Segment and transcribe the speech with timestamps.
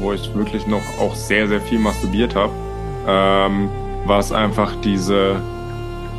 [0.00, 2.52] wo ich wirklich noch auch sehr, sehr viel masturbiert habe,
[3.06, 3.68] ähm,
[4.06, 5.40] war es einfach diese,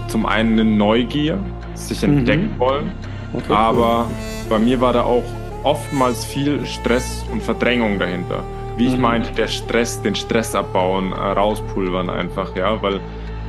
[0.07, 1.39] zum einen eine Neugier,
[1.73, 2.19] sich mhm.
[2.19, 2.91] entdecken wollen,
[3.33, 4.49] okay, aber cool.
[4.49, 5.23] bei mir war da auch
[5.63, 8.43] oftmals viel Stress und Verdrängung dahinter.
[8.77, 9.01] Wie ich mhm.
[9.01, 12.99] meinte, der Stress, den Stress abbauen, äh, rauspulvern einfach, ja, weil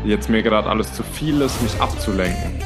[0.04, 2.62] jetzt mir gerade alles zu viel ist, mich abzulenken.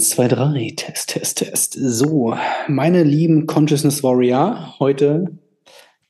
[0.00, 1.76] Eins, zwei, drei, Test, Test, Test.
[1.78, 2.34] So,
[2.68, 5.26] meine lieben Consciousness Warrior, heute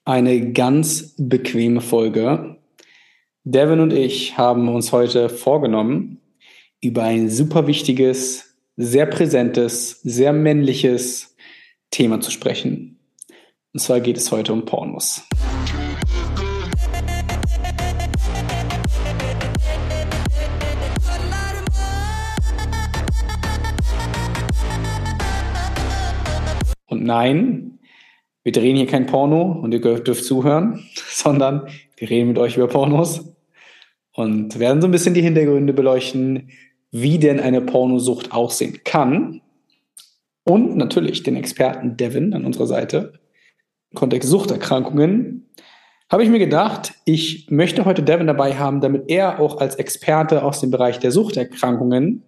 [0.04, 2.56] eine ganz bequeme Folge.
[3.42, 6.20] Devin und ich haben uns heute vorgenommen,
[6.80, 11.34] über ein super wichtiges, sehr präsentes, sehr männliches
[11.90, 13.00] Thema zu sprechen.
[13.72, 15.24] Und zwar geht es heute um Pornos.
[27.00, 27.78] Nein,
[28.42, 32.68] wir drehen hier kein Porno und ihr dürft zuhören, sondern wir reden mit euch über
[32.68, 33.34] Pornos
[34.12, 36.50] und werden so ein bisschen die Hintergründe beleuchten,
[36.90, 39.40] wie denn eine Pornosucht aussehen kann.
[40.44, 43.14] Und natürlich den Experten Devin an unserer Seite.
[43.92, 45.48] Im Kontext Suchterkrankungen
[46.10, 50.42] habe ich mir gedacht, ich möchte heute Devin dabei haben, damit er auch als Experte
[50.42, 52.24] aus dem Bereich der Suchterkrankungen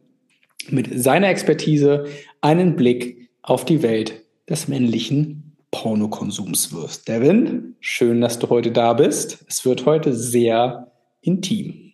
[0.71, 2.07] mit seiner Expertise
[2.41, 7.09] einen Blick auf die Welt des männlichen Pornokonsums wirst.
[7.09, 9.45] Devin, schön, dass du heute da bist.
[9.49, 11.93] Es wird heute sehr intim.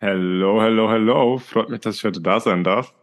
[0.00, 1.38] Hello, hello, hello.
[1.38, 2.94] Freut mich, dass ich heute da sein darf.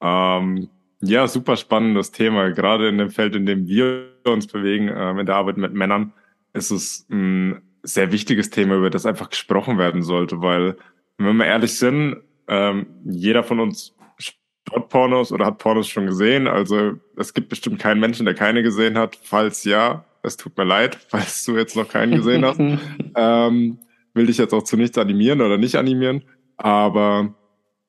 [0.00, 0.68] Ähm,
[1.00, 2.50] ja, super spannendes Thema.
[2.50, 6.12] Gerade in dem Feld, in dem wir uns bewegen, äh, in der Arbeit mit Männern,
[6.54, 10.76] ist es ein sehr wichtiges Thema, über das einfach gesprochen werden sollte, weil,
[11.18, 12.16] wenn wir ehrlich sind,
[12.48, 13.94] ähm, jeder von uns
[14.68, 16.46] schaut Pornos oder hat Pornos schon gesehen.
[16.46, 19.18] Also es gibt bestimmt keinen Menschen, der keine gesehen hat.
[19.22, 22.60] Falls ja, es tut mir leid, falls du jetzt noch keinen gesehen hast.
[23.16, 23.78] ähm,
[24.14, 26.22] will dich jetzt auch zu nichts animieren oder nicht animieren.
[26.56, 27.34] Aber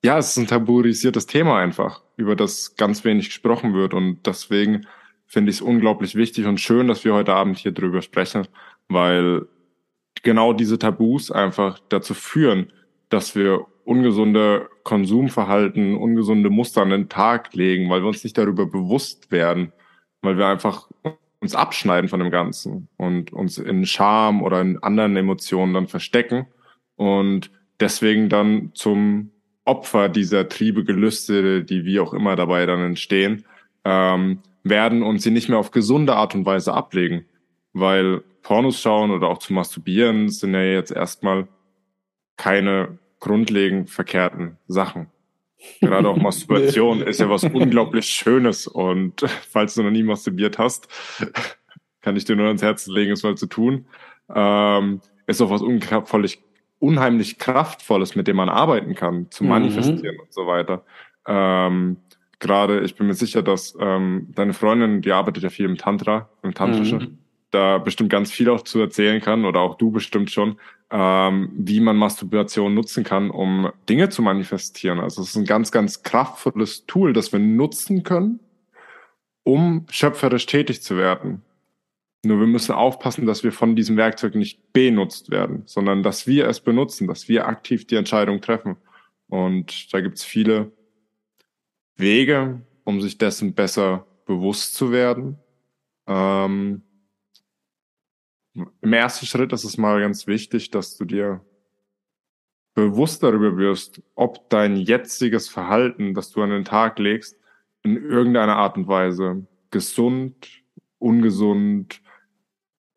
[0.04, 3.94] ja, es ist ein tabuisiertes Thema einfach, über das ganz wenig gesprochen wird.
[3.94, 4.86] Und deswegen
[5.26, 8.48] finde ich es unglaublich wichtig und schön, dass wir heute Abend hier drüber sprechen,
[8.88, 9.46] weil
[10.24, 12.72] genau diese Tabus einfach dazu führen,
[13.10, 18.68] dass wir ungesunde Konsumverhalten, ungesunde Muster an den Tag legen, weil wir uns nicht darüber
[18.68, 19.74] bewusst werden,
[20.22, 20.88] weil wir einfach
[21.40, 26.46] uns abschneiden von dem Ganzen und uns in Scham oder in anderen Emotionen dann verstecken
[26.98, 29.32] und deswegen dann zum
[29.66, 33.46] Opfer dieser Triebe, Gelüste, die wie auch immer dabei dann entstehen,
[33.86, 37.26] ähm, werden und sie nicht mehr auf gesunde Art und Weise ablegen.
[37.74, 41.48] Weil Pornos schauen oder auch zu masturbieren sind ja jetzt erstmal
[42.38, 45.08] keine grundlegend verkehrten Sachen.
[45.82, 50.88] Gerade auch Masturbation ist ja was unglaublich Schönes und falls du noch nie masturbiert hast,
[52.02, 53.86] kann ich dir nur ans Herz legen, es mal zu tun.
[54.34, 56.42] Ähm, ist auch was unglaublich,
[56.80, 59.50] unheimlich Kraftvolles, mit dem man arbeiten kann, zu mhm.
[59.50, 60.86] manifestieren und so weiter.
[61.28, 61.98] Ähm,
[62.40, 66.30] Gerade, ich bin mir sicher, dass ähm, deine Freundin, die arbeitet ja viel im Tantra,
[66.42, 67.18] im Tantrischen, mhm.
[67.52, 70.58] da bestimmt ganz viel auch zu erzählen kann oder auch du bestimmt schon,
[70.92, 75.00] ähm, wie man Masturbation nutzen kann, um Dinge zu manifestieren.
[75.00, 78.40] Also es ist ein ganz, ganz kraftvolles Tool, das wir nutzen können,
[79.44, 81.44] um schöpferisch tätig zu werden.
[82.26, 86.48] Nur wir müssen aufpassen, dass wir von diesem Werkzeug nicht benutzt werden, sondern dass wir
[86.48, 88.76] es benutzen, dass wir aktiv die Entscheidung treffen.
[89.28, 90.72] Und da gibt's viele
[91.96, 95.38] Wege, um sich dessen besser bewusst zu werden.
[96.08, 96.82] Ähm,
[98.54, 101.42] im ersten Schritt ist es mal ganz wichtig, dass du dir
[102.74, 107.38] bewusst darüber wirst, ob dein jetziges Verhalten, das du an den Tag legst,
[107.84, 110.64] in irgendeiner Art und Weise gesund,
[110.98, 112.02] ungesund,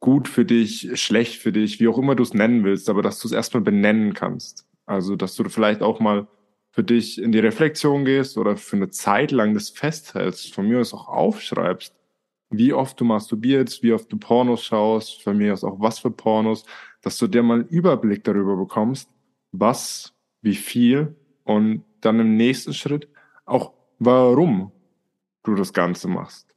[0.01, 3.19] gut für dich, schlecht für dich, wie auch immer du es nennen willst, aber dass
[3.21, 4.67] du es erstmal benennen kannst.
[4.87, 6.27] Also, dass du vielleicht auch mal
[6.71, 10.81] für dich in die Reflexion gehst oder für eine Zeit lang das festhältst, von mir
[10.81, 11.95] aus auch aufschreibst
[12.53, 16.11] wie oft du masturbierst, wie oft du Pornos schaust, von mir aus auch was für
[16.11, 16.65] Pornos,
[17.01, 19.09] dass du dir mal einen Überblick darüber bekommst,
[19.53, 23.09] was, wie viel und dann im nächsten Schritt
[23.45, 24.73] auch warum
[25.45, 26.55] du das Ganze machst.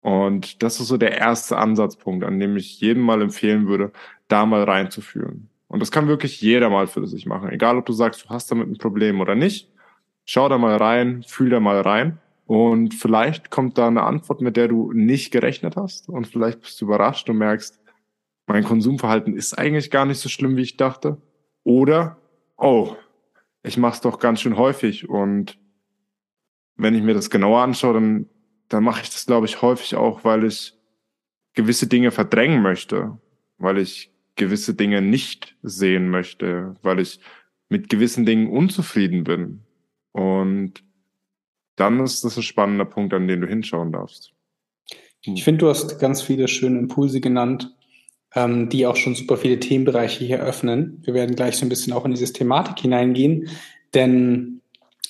[0.00, 3.92] Und das ist so der erste Ansatzpunkt, an dem ich jedem mal empfehlen würde,
[4.28, 5.50] da mal reinzuführen.
[5.66, 7.50] Und das kann wirklich jeder mal für sich machen.
[7.50, 9.70] Egal, ob du sagst, du hast damit ein Problem oder nicht.
[10.24, 14.56] Schau da mal rein, fühl da mal rein Und vielleicht kommt da eine Antwort, mit
[14.56, 16.08] der du nicht gerechnet hast.
[16.08, 17.78] Und vielleicht bist du überrascht und merkst,
[18.46, 21.20] mein Konsumverhalten ist eigentlich gar nicht so schlimm, wie ich dachte.
[21.62, 22.16] Oder,
[22.56, 22.96] oh,
[23.62, 25.10] ich mache es doch ganz schön häufig.
[25.10, 25.58] Und
[26.76, 28.26] wenn ich mir das genauer anschaue, dann,
[28.70, 30.74] dann mache ich das, glaube ich, häufig auch, weil ich
[31.52, 33.18] gewisse Dinge verdrängen möchte,
[33.58, 37.20] weil ich gewisse Dinge nicht sehen möchte, weil ich
[37.68, 39.64] mit gewissen Dingen unzufrieden bin.
[40.12, 40.82] Und
[41.78, 44.32] dann ist das ein spannender Punkt, an den du hinschauen darfst.
[45.22, 47.74] Ich finde, du hast ganz viele schöne Impulse genannt,
[48.34, 51.02] ähm, die auch schon super viele Themenbereiche hier öffnen.
[51.04, 53.48] Wir werden gleich so ein bisschen auch in diese Thematik hineingehen,
[53.94, 54.60] denn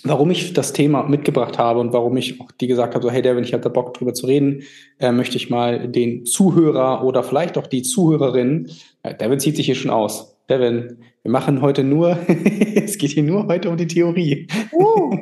[0.05, 3.23] warum ich das Thema mitgebracht habe und warum ich auch die gesagt habe, so hey
[3.23, 4.63] Devin, ich habe da Bock drüber zu reden,
[4.99, 8.71] äh, möchte ich mal den Zuhörer oder vielleicht auch die Zuhörerin,
[9.03, 10.37] äh, Devin zieht sich hier schon aus.
[10.49, 12.19] Devin, wir machen heute nur,
[12.75, 14.47] es geht hier nur heute um die Theorie.
[14.73, 15.19] Uh.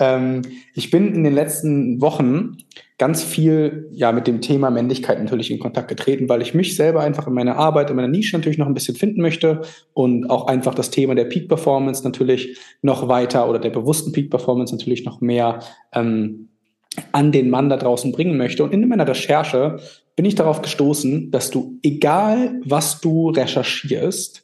[0.00, 0.42] ähm,
[0.74, 2.56] ich bin in den letzten Wochen
[2.98, 7.00] ganz viel ja mit dem Thema Männlichkeit natürlich in Kontakt getreten, weil ich mich selber
[7.00, 9.62] einfach in meiner Arbeit, in meiner Nische natürlich noch ein bisschen finden möchte
[9.92, 14.30] und auch einfach das Thema der Peak Performance natürlich noch weiter oder der bewussten Peak
[14.30, 15.60] Performance natürlich noch mehr
[15.92, 16.48] ähm,
[17.12, 18.62] an den Mann da draußen bringen möchte.
[18.62, 19.78] Und in meiner Recherche
[20.14, 24.41] bin ich darauf gestoßen, dass du, egal was du recherchierst,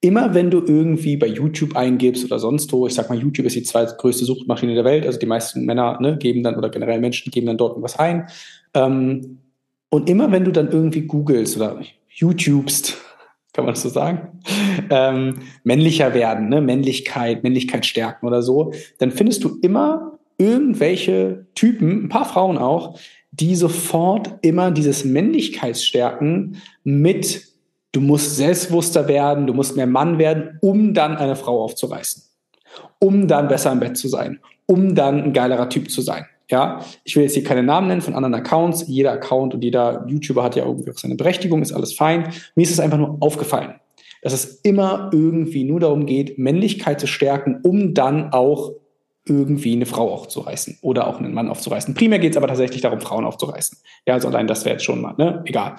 [0.00, 3.56] immer wenn du irgendwie bei YouTube eingibst oder sonst wo, ich sag mal, YouTube ist
[3.56, 7.30] die zweitgrößte Suchmaschine der Welt, also die meisten Männer ne, geben dann oder generell Menschen
[7.30, 8.26] geben dann dort was ein.
[8.74, 9.38] Ähm,
[9.90, 12.96] und immer wenn du dann irgendwie googelst oder YouTubest,
[13.52, 14.40] kann man das so sagen,
[14.88, 22.04] ähm, männlicher werden, ne, Männlichkeit, Männlichkeit stärken oder so, dann findest du immer irgendwelche Typen,
[22.04, 22.98] ein paar Frauen auch,
[23.32, 27.49] die sofort immer dieses Männlichkeitsstärken mit
[27.92, 32.22] Du musst selbstbewusster werden, du musst mehr Mann werden, um dann eine Frau aufzureißen.
[33.00, 34.38] Um dann besser im Bett zu sein.
[34.66, 36.26] Um dann ein geilerer Typ zu sein.
[36.48, 38.84] Ja, ich will jetzt hier keine Namen nennen von anderen Accounts.
[38.88, 42.32] Jeder Account und jeder YouTuber hat ja irgendwie auch seine Berechtigung, ist alles fein.
[42.56, 43.74] Mir ist es einfach nur aufgefallen,
[44.22, 48.72] dass es immer irgendwie nur darum geht, Männlichkeit zu stärken, um dann auch
[49.26, 51.94] irgendwie eine Frau aufzureißen oder auch einen Mann aufzureißen.
[51.94, 53.78] Primär geht es aber tatsächlich darum, Frauen aufzureißen.
[54.06, 55.42] Ja, also allein das wäre jetzt schon mal, ne?
[55.46, 55.76] Egal.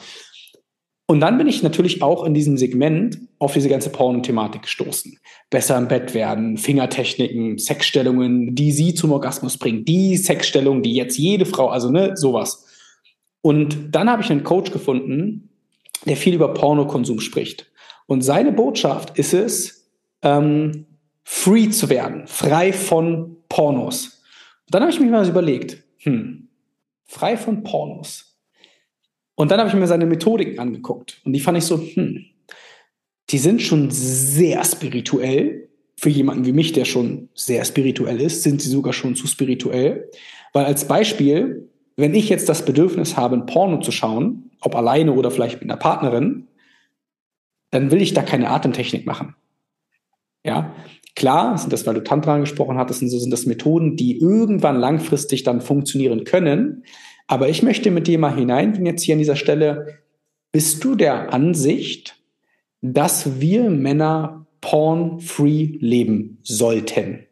[1.12, 5.19] Und dann bin ich natürlich auch in diesem Segment auf diese ganze Porno-Thematik gestoßen.
[5.50, 11.18] Besser im Bett werden, Fingertechniken, Sexstellungen, die sie zum Orgasmus bringen, die Sexstellung, die jetzt
[11.18, 12.66] jede Frau, also ne, sowas.
[13.42, 15.50] Und dann habe ich einen Coach gefunden,
[16.06, 17.69] der viel über Pornokonsum spricht.
[18.08, 19.92] Und seine Botschaft ist es,
[20.22, 20.86] ähm,
[21.25, 24.24] free zu werden, frei von Pornos.
[24.66, 26.48] Und dann habe ich mich mal überlegt, hm,
[27.04, 28.31] frei von Pornos
[29.36, 32.25] und dann habe ich mir seine Methodiken angeguckt und die fand ich so, hm,
[33.30, 35.69] die sind schon sehr spirituell.
[35.98, 40.10] Für jemanden wie mich, der schon sehr spirituell ist, sind sie sogar schon zu spirituell.
[40.51, 45.13] Weil als Beispiel, wenn ich jetzt das Bedürfnis habe, ein Porno zu schauen, ob alleine
[45.13, 46.48] oder vielleicht mit einer Partnerin,
[47.69, 49.36] dann will ich da keine Atemtechnik machen.
[50.44, 50.75] Ja,
[51.16, 54.80] klar, sind das, weil du Tantra angesprochen hattest, sind so sind das Methoden, die irgendwann
[54.80, 56.84] langfristig dann funktionieren können.
[57.27, 60.00] Aber ich möchte mit dir mal hineingehen jetzt hier an dieser Stelle.
[60.51, 62.21] Bist du der Ansicht,
[62.81, 67.25] dass wir Männer porn-free leben sollten?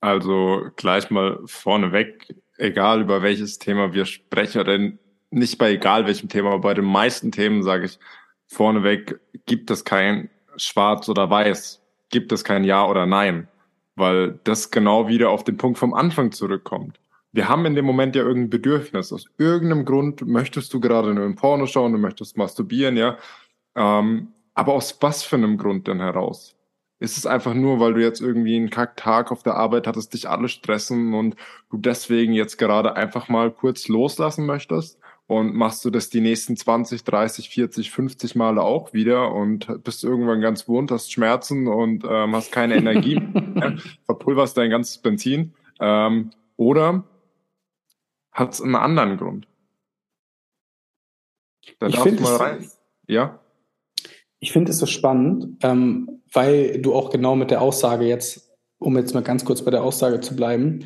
[0.00, 4.98] Also gleich mal vorneweg, egal über welches Thema wir sprechen, denn
[5.30, 7.98] nicht bei egal welchem Thema, aber bei den meisten Themen sage ich
[8.46, 13.48] vorneweg, gibt es kein Schwarz oder Weiß, gibt es kein Ja oder Nein,
[13.96, 17.00] weil das genau wieder auf den Punkt vom Anfang zurückkommt
[17.38, 19.12] wir haben in dem Moment ja irgendein Bedürfnis.
[19.12, 23.16] Aus irgendeinem Grund möchtest du gerade nur ein Porno schauen, du möchtest masturbieren, ja.
[23.76, 26.56] Ähm, aber aus was für einem Grund denn heraus?
[26.98, 30.28] Ist es einfach nur, weil du jetzt irgendwie einen Kacktag auf der Arbeit hattest, dich
[30.28, 31.36] alle stressen und
[31.70, 34.98] du deswegen jetzt gerade einfach mal kurz loslassen möchtest?
[35.28, 40.02] Und machst du das die nächsten 20, 30, 40, 50 Male auch wieder und bist
[40.02, 43.22] irgendwann ganz wund, hast Schmerzen und ähm, hast keine Energie,
[44.06, 45.54] verpulverst dein ganzes Benzin.
[45.78, 47.04] Ähm, oder
[48.38, 49.48] hat es einen anderen Grund.
[51.78, 53.40] Da ich finde es, ja?
[54.40, 58.96] Ich finde es so spannend, ähm, weil du auch genau mit der Aussage jetzt, um
[58.96, 60.84] jetzt mal ganz kurz bei der Aussage zu bleiben,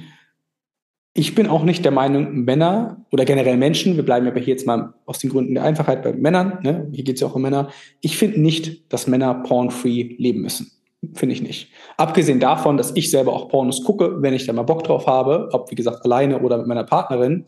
[1.14, 4.66] ich bin auch nicht der Meinung, Männer oder generell Menschen, wir bleiben aber hier jetzt
[4.66, 6.88] mal aus den Gründen der Einfachheit bei Männern, ne?
[6.92, 10.70] hier geht es ja auch um Männer, ich finde nicht, dass Männer porn-free leben müssen.
[11.14, 11.70] Finde ich nicht.
[11.96, 15.48] Abgesehen davon, dass ich selber auch Pornos gucke, wenn ich da mal Bock drauf habe,
[15.52, 17.44] ob wie gesagt alleine oder mit meiner Partnerin,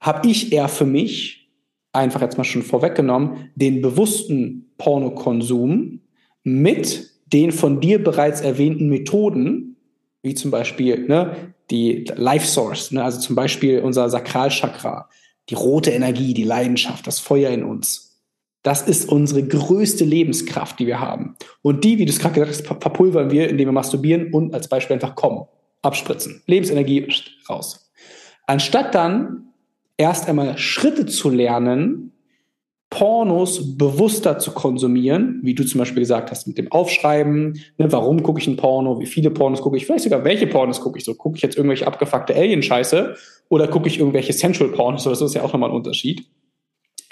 [0.00, 1.50] habe ich eher für mich,
[1.92, 6.00] einfach jetzt mal schon vorweggenommen, den bewussten Pornokonsum
[6.42, 9.76] mit den von dir bereits erwähnten Methoden
[10.22, 15.08] wie zum Beispiel ne, die Life Source, ne, also zum Beispiel unser Sakralchakra,
[15.48, 18.09] die rote Energie, die Leidenschaft, das Feuer in uns.
[18.62, 21.36] Das ist unsere größte Lebenskraft, die wir haben.
[21.62, 24.68] Und die, wie du es gerade gesagt hast, verpulvern wir, indem wir masturbieren und als
[24.68, 25.46] Beispiel einfach kommen,
[25.82, 26.42] abspritzen.
[26.46, 27.08] Lebensenergie
[27.48, 27.90] raus.
[28.46, 29.46] Anstatt dann
[29.96, 32.12] erst einmal Schritte zu lernen,
[32.90, 38.22] Pornos bewusster zu konsumieren, wie du zum Beispiel gesagt hast, mit dem Aufschreiben, ne, warum
[38.24, 41.04] gucke ich ein Porno, wie viele Pornos gucke ich, vielleicht sogar welche Pornos gucke ich
[41.04, 43.14] so, gucke ich jetzt irgendwelche abgefuckte Alien-Scheiße
[43.48, 46.26] oder gucke ich irgendwelche Sensual-Pornos, das ist ja auch nochmal ein Unterschied.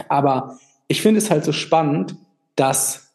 [0.09, 2.17] Aber ich finde es halt so spannend,
[2.57, 3.15] dass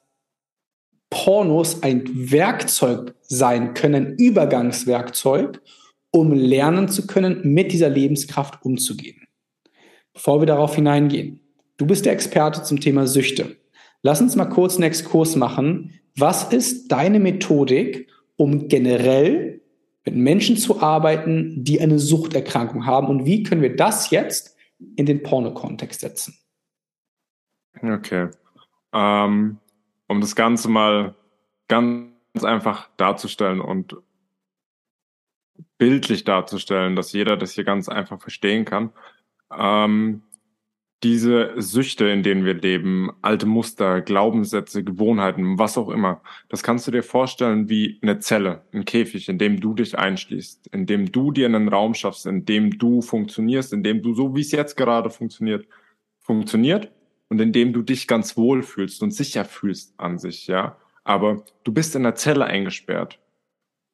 [1.10, 5.62] Pornos ein Werkzeug sein können, Übergangswerkzeug,
[6.12, 9.28] um lernen zu können, mit dieser Lebenskraft umzugehen.
[10.14, 11.44] Bevor wir darauf hineingehen,
[11.78, 13.58] Du bist der Experte zum Thema Süchte.
[14.04, 16.00] Lass uns mal kurz einen Exkurs machen.
[16.16, 19.62] Was ist deine Methodik, um generell
[20.06, 23.08] mit Menschen zu arbeiten, die eine Suchterkrankung haben?
[23.08, 24.56] Und wie können wir das jetzt
[24.96, 26.38] in den Porno-Kontext setzen?
[27.82, 28.30] Okay.
[28.94, 29.60] Ähm,
[30.08, 31.16] um das Ganze mal
[31.68, 33.96] ganz einfach darzustellen und
[35.78, 38.92] bildlich darzustellen, dass jeder das hier ganz einfach verstehen kann.
[39.52, 40.24] Ähm,
[41.04, 46.88] diese Süchte, in denen wir leben, alte Muster, Glaubenssätze, Gewohnheiten, was auch immer, das kannst
[46.88, 51.12] du dir vorstellen wie eine Zelle, ein Käfig, in dem du dich einschließt, in dem
[51.12, 54.54] du dir einen Raum schaffst, in dem du funktionierst, in dem du so wie es
[54.54, 55.68] jetzt gerade funktioniert,
[56.22, 56.90] funktioniert
[57.34, 60.78] und in dem du dich ganz wohl fühlst und sicher fühlst an sich, ja.
[61.04, 63.20] Aber du bist in der Zelle eingesperrt.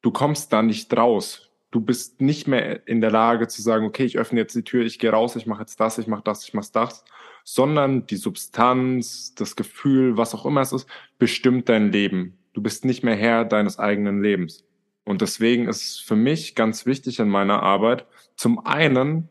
[0.02, 4.04] Du kommst da nicht raus du bist nicht mehr in der Lage zu sagen, okay,
[4.04, 6.44] ich öffne jetzt die Tür, ich gehe raus, ich mache jetzt das, ich mache das,
[6.44, 7.04] ich mache das,
[7.44, 12.38] sondern die Substanz, das Gefühl, was auch immer es ist, bestimmt dein Leben.
[12.52, 14.64] Du bist nicht mehr Herr deines eigenen Lebens.
[15.04, 18.06] Und deswegen ist es für mich ganz wichtig in meiner Arbeit,
[18.36, 19.28] zum einen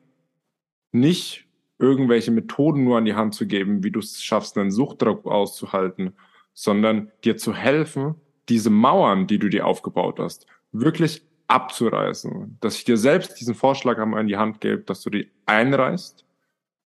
[0.91, 1.45] nicht
[1.79, 6.13] irgendwelche Methoden nur an die Hand zu geben, wie du es schaffst, einen Suchtdruck auszuhalten,
[6.53, 8.15] sondern dir zu helfen,
[8.49, 12.57] diese Mauern, die du dir aufgebaut hast, wirklich abzureißen.
[12.59, 16.25] Dass ich dir selbst diesen Vorschlag einmal in die Hand gebe, dass du die einreißt,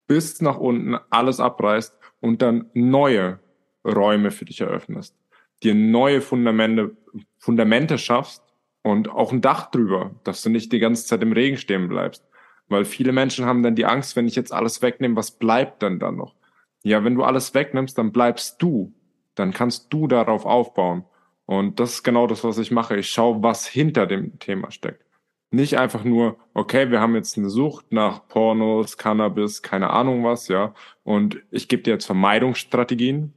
[0.07, 3.39] bis nach unten alles abreißt und dann neue
[3.85, 5.15] Räume für dich eröffnest.
[5.63, 6.95] Dir neue Fundamente,
[7.37, 8.43] Fundamente schaffst
[8.83, 12.25] und auch ein Dach drüber, dass du nicht die ganze Zeit im Regen stehen bleibst.
[12.73, 15.99] Weil viele Menschen haben dann die Angst, wenn ich jetzt alles wegnehme, was bleibt dann
[15.99, 16.33] noch?
[16.81, 18.91] Ja, wenn du alles wegnimmst, dann bleibst du.
[19.35, 21.05] Dann kannst du darauf aufbauen.
[21.45, 22.97] Und das ist genau das, was ich mache.
[22.97, 25.05] Ich schaue, was hinter dem Thema steckt.
[25.51, 30.47] Nicht einfach nur, okay, wir haben jetzt eine Sucht nach Pornos, Cannabis, keine Ahnung was,
[30.47, 30.73] ja.
[31.03, 33.33] Und ich gebe dir jetzt Vermeidungsstrategien,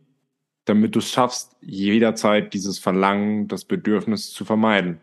[0.65, 5.03] damit du es schaffst, jederzeit dieses Verlangen, das Bedürfnis zu vermeiden.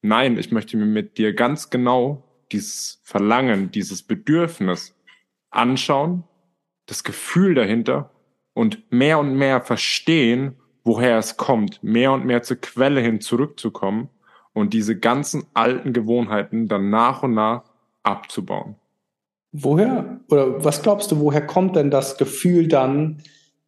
[0.00, 4.94] Nein, ich möchte mir mit dir ganz genau dieses Verlangen, dieses Bedürfnis
[5.50, 6.24] anschauen,
[6.86, 8.10] das Gefühl dahinter
[8.54, 14.08] und mehr und mehr verstehen, woher es kommt, mehr und mehr zur Quelle hin zurückzukommen
[14.52, 17.64] und diese ganzen alten Gewohnheiten dann nach und nach
[18.02, 18.76] abzubauen.
[19.52, 23.22] Woher oder was glaubst du, woher kommt denn das Gefühl dann,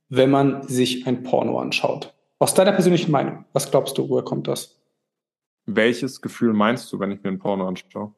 [0.09, 2.15] wenn man sich ein Porno anschaut?
[2.39, 4.81] Aus deiner persönlichen Meinung, was glaubst du, woher kommt das?
[5.67, 8.15] Welches Gefühl meinst du, wenn ich mir ein Porno anschaue?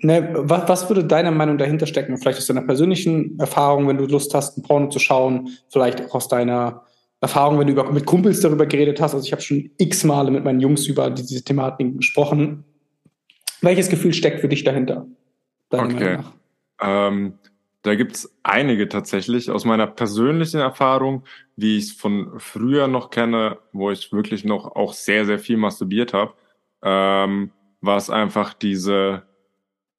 [0.00, 2.16] Ne, was, was würde deiner Meinung dahinter stecken?
[2.18, 6.14] Vielleicht aus deiner persönlichen Erfahrung, wenn du Lust hast, ein Porno zu schauen, vielleicht auch
[6.14, 6.84] aus deiner
[7.20, 9.14] Erfahrung, wenn du über, mit Kumpels darüber geredet hast.
[9.14, 12.64] Also ich habe schon x Male mit meinen Jungs über diese Thematiken gesprochen.
[13.60, 15.06] Welches Gefühl steckt für dich dahinter?
[15.70, 16.18] Okay.
[16.80, 17.34] Ähm,
[17.82, 21.24] da gibt's einige tatsächlich aus meiner persönlichen Erfahrung,
[21.56, 25.56] wie ich es von früher noch kenne, wo ich wirklich noch auch sehr, sehr viel
[25.56, 26.34] masturbiert habe,
[26.82, 27.50] ähm,
[27.80, 29.22] war es einfach diese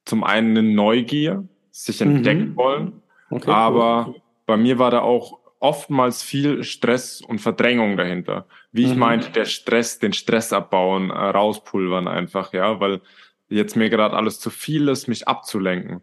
[0.10, 2.56] zum einen eine Neugier, sich entdecken mhm.
[2.56, 4.22] wollen, okay, aber cool.
[4.48, 8.48] bei mir war da auch oftmals viel Stress und Verdrängung dahinter.
[8.72, 9.00] Wie ich mhm.
[9.00, 13.02] meinte, der Stress, den Stress abbauen, äh, rauspulvern einfach, ja, weil
[13.50, 16.02] jetzt mir gerade alles zu viel ist, mich abzulenken.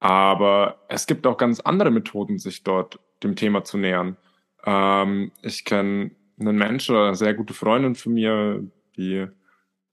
[0.00, 4.16] Aber es gibt auch ganz andere Methoden, sich dort dem Thema zu nähern.
[4.64, 8.62] Ähm, ich kenne einen Menschen oder eine sehr gute Freundin von mir,
[8.96, 9.26] die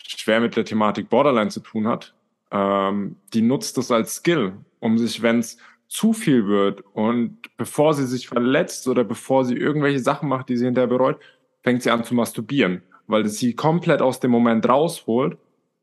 [0.06, 2.14] schwer mit der Thematik Borderline zu tun hat.
[2.54, 5.58] Ähm, die nutzt das als Skill, um sich, wenn es
[5.88, 10.58] zu viel wird und bevor sie sich verletzt oder bevor sie irgendwelche Sachen macht, die
[10.58, 11.18] sie hinterher bereut,
[11.62, 15.38] fängt sie an zu masturbieren, weil sie komplett aus dem Moment rausholt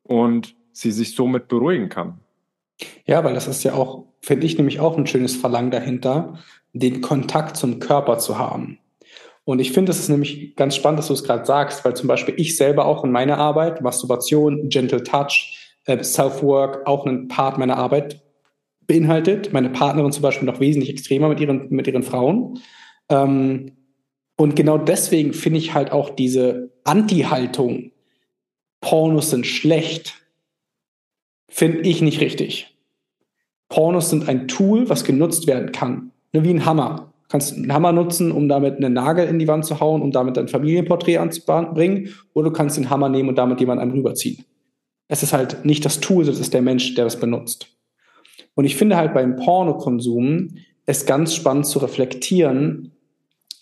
[0.04, 2.20] und sie sich somit beruhigen kann.
[3.04, 6.38] Ja, weil das ist ja auch, finde ich nämlich auch ein schönes Verlangen dahinter,
[6.72, 8.78] den Kontakt zum Körper zu haben.
[9.44, 12.08] Und ich finde, es ist nämlich ganz spannend, dass du es gerade sagst, weil zum
[12.08, 17.58] Beispiel ich selber auch in meiner Arbeit, Masturbation, Gentle Touch, äh, Self-Work, auch einen Part
[17.58, 18.22] meiner Arbeit
[18.86, 19.52] beinhaltet.
[19.52, 22.58] Meine Partnerin zum Beispiel noch wesentlich extremer mit ihren, mit ihren Frauen.
[23.08, 23.72] Ähm,
[24.36, 27.92] und genau deswegen finde ich halt auch diese Anti-Haltung,
[28.80, 30.14] Pornos sind schlecht,
[31.48, 32.74] finde ich nicht richtig.
[33.68, 36.12] Pornos sind ein Tool, was genutzt werden kann.
[36.32, 37.12] Ne, wie ein Hammer.
[37.22, 40.10] Du kannst einen Hammer nutzen, um damit einen Nagel in die Wand zu hauen, um
[40.10, 42.08] damit dein Familienporträt anzubringen.
[42.32, 44.44] Oder du kannst den Hammer nehmen und damit jemand einem rüberziehen.
[45.10, 47.66] Es ist halt nicht das Tool, es ist der Mensch, der das benutzt.
[48.54, 52.92] Und ich finde halt beim Pornokonsum es ganz spannend zu reflektieren,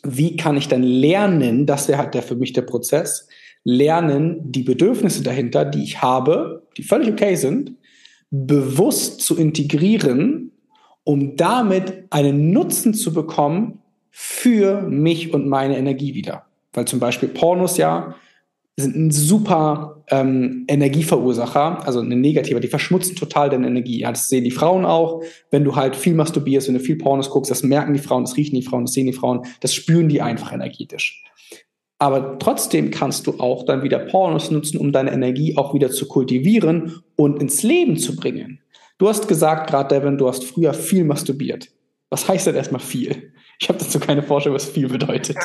[0.03, 3.29] wie kann ich dann lernen, das wäre halt der für mich der Prozess,
[3.65, 7.73] lernen, die Bedürfnisse dahinter, die ich habe, die völlig okay sind,
[8.31, 10.53] bewusst zu integrieren,
[11.03, 16.45] um damit einen Nutzen zu bekommen für mich und meine Energie wieder.
[16.75, 18.15] Weil zum Beispiel Pornos ja
[18.83, 24.01] sind ein super ähm, Energieverursacher, also eine negative, die verschmutzen total deine Energie.
[24.01, 25.23] Ja, das sehen die Frauen auch.
[25.51, 28.37] Wenn du halt viel masturbierst, wenn du viel Pornos guckst, das merken die Frauen, das
[28.37, 31.25] riechen die Frauen, das sehen die Frauen, das spüren die einfach energetisch.
[31.99, 36.07] Aber trotzdem kannst du auch dann wieder Pornos nutzen, um deine Energie auch wieder zu
[36.07, 38.61] kultivieren und ins Leben zu bringen.
[38.99, 41.69] Du hast gesagt, gerade Devin, du hast früher viel masturbiert.
[42.11, 43.33] Was heißt denn erstmal viel?
[43.61, 45.37] Ich habe dazu keine Vorstellung, was viel bedeutet.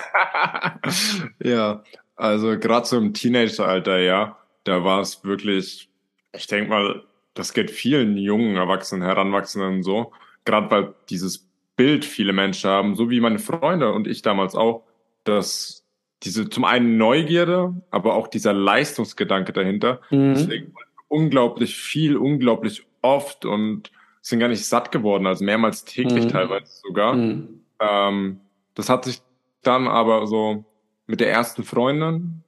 [1.44, 1.84] ja,
[2.24, 5.90] also gerade so im Teenageralter, ja, da war es wirklich,
[6.34, 7.04] ich denke mal,
[7.34, 10.14] das geht vielen jungen Erwachsenen, Heranwachsenden so,
[10.46, 14.86] gerade weil dieses Bild viele Menschen haben, so wie meine Freunde und ich damals auch,
[15.26, 15.84] dass
[16.24, 20.00] diese zum einen Neugierde, aber auch dieser Leistungsgedanke dahinter.
[20.10, 20.34] Mhm.
[20.36, 20.74] Deswegen
[21.10, 26.30] unglaublich viel, unglaublich oft und sind gar nicht satt geworden, also mehrmals täglich mhm.
[26.30, 27.16] teilweise sogar.
[27.16, 27.66] Mhm.
[27.82, 28.40] Ähm,
[28.76, 29.22] das hat sich
[29.62, 30.64] dann aber so
[31.08, 32.44] mit der ersten Freundin,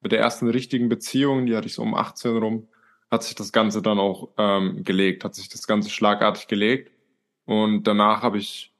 [0.00, 2.68] mit der ersten richtigen Beziehung, die hatte ich so um 18 rum,
[3.10, 6.92] hat sich das Ganze dann auch ähm, gelegt, hat sich das Ganze schlagartig gelegt.
[7.44, 8.74] Und danach habe ich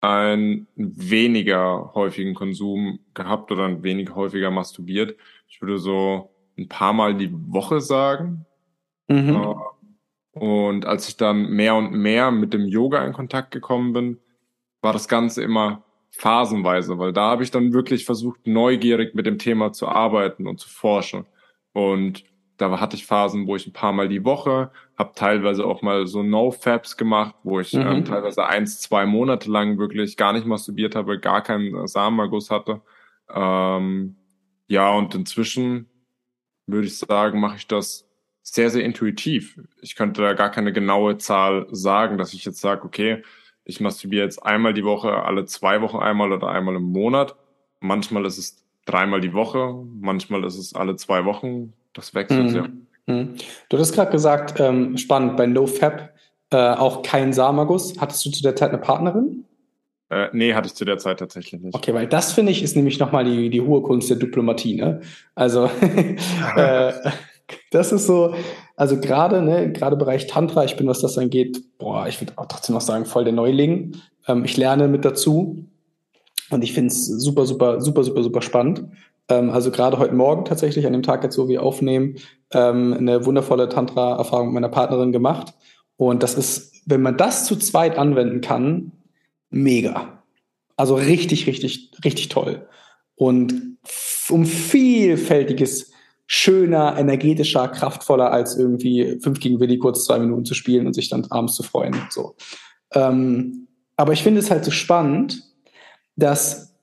[0.00, 5.16] einen weniger häufigen Konsum gehabt oder ein wenig häufiger masturbiert.
[5.48, 8.46] Ich würde so ein paar Mal die Woche sagen.
[9.08, 9.34] Mhm.
[9.34, 14.20] Äh, und als ich dann mehr und mehr mit dem Yoga in Kontakt gekommen bin,
[14.82, 19.38] war das Ganze immer phasenweise, weil da habe ich dann wirklich versucht, neugierig mit dem
[19.38, 21.26] Thema zu arbeiten und zu forschen.
[21.72, 22.24] Und
[22.56, 26.06] da hatte ich Phasen, wo ich ein paar Mal die Woche, habe teilweise auch mal
[26.06, 27.88] so No-Fabs gemacht, wo ich ähm, mhm.
[27.88, 32.82] ähm, teilweise eins, zwei Monate lang wirklich gar nicht masturbiert habe, gar keinen Samenerguss hatte.
[33.32, 34.16] Ähm,
[34.66, 35.88] ja, und inzwischen
[36.66, 38.08] würde ich sagen, mache ich das
[38.42, 39.60] sehr, sehr intuitiv.
[39.80, 43.22] Ich könnte da gar keine genaue Zahl sagen, dass ich jetzt sage, okay,
[43.68, 47.36] ich masturbiere jetzt einmal die Woche, alle zwei Wochen einmal oder einmal im Monat.
[47.80, 52.48] Manchmal ist es dreimal die Woche, manchmal ist es alle zwei Wochen, das wechselt mhm.
[52.48, 52.68] sehr.
[53.06, 53.34] Mhm.
[53.68, 56.14] Du hast gerade gesagt, ähm, spannend, bei NoFap
[56.50, 58.00] äh, auch kein Samagus.
[58.00, 59.44] Hattest du zu der Zeit eine Partnerin?
[60.08, 61.74] Äh, nee, hatte ich zu der Zeit tatsächlich nicht.
[61.74, 64.76] Okay, weil das finde ich ist nämlich nochmal die, die hohe Kunst der Diplomatie.
[64.76, 65.02] Ne?
[65.34, 65.66] Also
[66.56, 66.92] äh,
[67.70, 68.34] das ist so,
[68.76, 72.46] also gerade, ne, gerade Bereich Tantra, ich bin, was das angeht, boah, ich würde auch
[72.46, 73.96] trotzdem noch sagen, voll der Neuling.
[74.26, 75.64] Ähm, ich lerne mit dazu
[76.50, 78.84] und ich finde es super, super, super, super, super spannend.
[79.28, 82.16] Ähm, also gerade heute Morgen tatsächlich, an dem Tag jetzt, wo wir aufnehmen,
[82.52, 85.54] ähm, eine wundervolle Tantra-Erfahrung mit meiner Partnerin gemacht.
[85.96, 88.92] Und das ist, wenn man das zu zweit anwenden kann,
[89.50, 90.22] mega.
[90.76, 92.68] Also richtig, richtig, richtig toll.
[93.16, 93.78] Und
[94.30, 95.92] um vielfältiges,
[96.30, 101.08] schöner, energetischer, kraftvoller als irgendwie fünf gegen Willi kurz zwei Minuten zu spielen und sich
[101.08, 101.96] dann abends zu freuen.
[102.10, 102.36] So.
[102.92, 105.42] Ähm, aber ich finde es halt so spannend,
[106.16, 106.74] dass,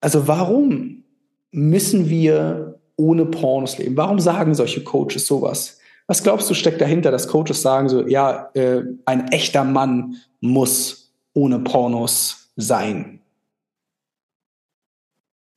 [0.00, 1.04] also warum
[1.52, 3.96] müssen wir ohne Pornos leben?
[3.98, 5.78] Warum sagen solche Coaches sowas?
[6.06, 11.12] Was glaubst du steckt dahinter, dass Coaches sagen so, ja, äh, ein echter Mann muss
[11.34, 13.20] ohne Pornos sein?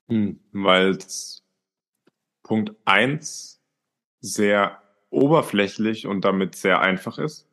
[0.09, 0.97] Hm, Weil
[2.53, 3.59] Punkt eins
[4.19, 4.77] sehr
[5.09, 7.47] oberflächlich und damit sehr einfach ist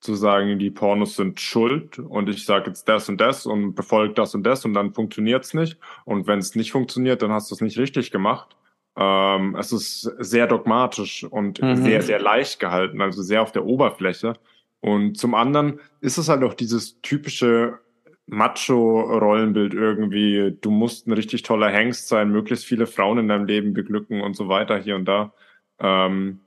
[0.00, 4.14] zu sagen, die Pornos sind schuld und ich sage jetzt das und das und befolge
[4.14, 5.76] das und das und dann funktioniert's nicht.
[6.04, 8.54] Und wenn es nicht funktioniert, dann hast du es nicht richtig gemacht.
[8.96, 11.82] Ähm, es ist sehr dogmatisch und mhm.
[11.82, 14.34] sehr, sehr leicht gehalten, also sehr auf der Oberfläche.
[14.78, 17.80] Und zum anderen ist es halt auch dieses typische
[18.28, 20.56] Macho-Rollenbild irgendwie.
[20.60, 24.34] Du musst ein richtig toller Hengst sein, möglichst viele Frauen in deinem Leben beglücken und
[24.34, 25.32] so weiter hier und da.
[25.78, 26.40] Ähm,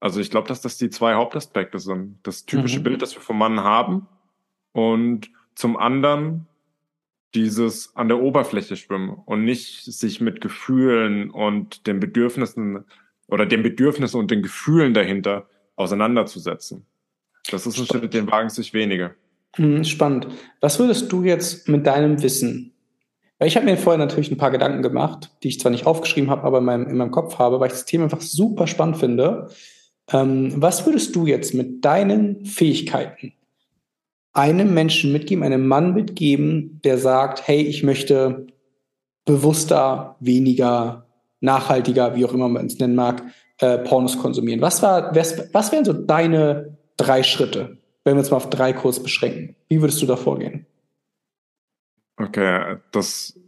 [0.00, 2.18] also ich glaube, dass das die zwei Hauptaspekte sind.
[2.22, 2.84] Das typische mhm.
[2.84, 4.06] Bild, das wir vom Mann haben
[4.72, 6.46] und zum anderen
[7.34, 12.84] dieses an der Oberfläche schwimmen und nicht sich mit Gefühlen und den Bedürfnissen
[13.26, 16.86] oder den Bedürfnissen und den Gefühlen dahinter auseinanderzusetzen.
[17.50, 19.14] Das ist ein Schritt, den wagen sich wenige.
[19.56, 20.28] Hm, spannend.
[20.60, 22.74] Was würdest du jetzt mit deinem Wissen?
[23.38, 26.30] Weil ich habe mir vorher natürlich ein paar Gedanken gemacht, die ich zwar nicht aufgeschrieben
[26.30, 28.96] habe, aber in meinem, in meinem Kopf habe, weil ich das Thema einfach super spannend
[28.96, 29.48] finde.
[30.10, 33.32] Ähm, was würdest du jetzt mit deinen Fähigkeiten
[34.38, 38.46] einem Menschen mitgeben, einem Mann mitgeben, der sagt, hey, ich möchte
[39.24, 41.06] bewusster, weniger,
[41.40, 43.22] nachhaltiger, wie auch immer man es nennen mag,
[43.58, 44.60] äh, Pornos konsumieren.
[44.60, 47.77] Was, war, was, was wären so deine drei Schritte,
[48.08, 49.54] wenn wir uns mal auf drei kurz beschränken?
[49.68, 50.66] Wie würdest du da vorgehen?
[52.16, 53.38] Okay, das,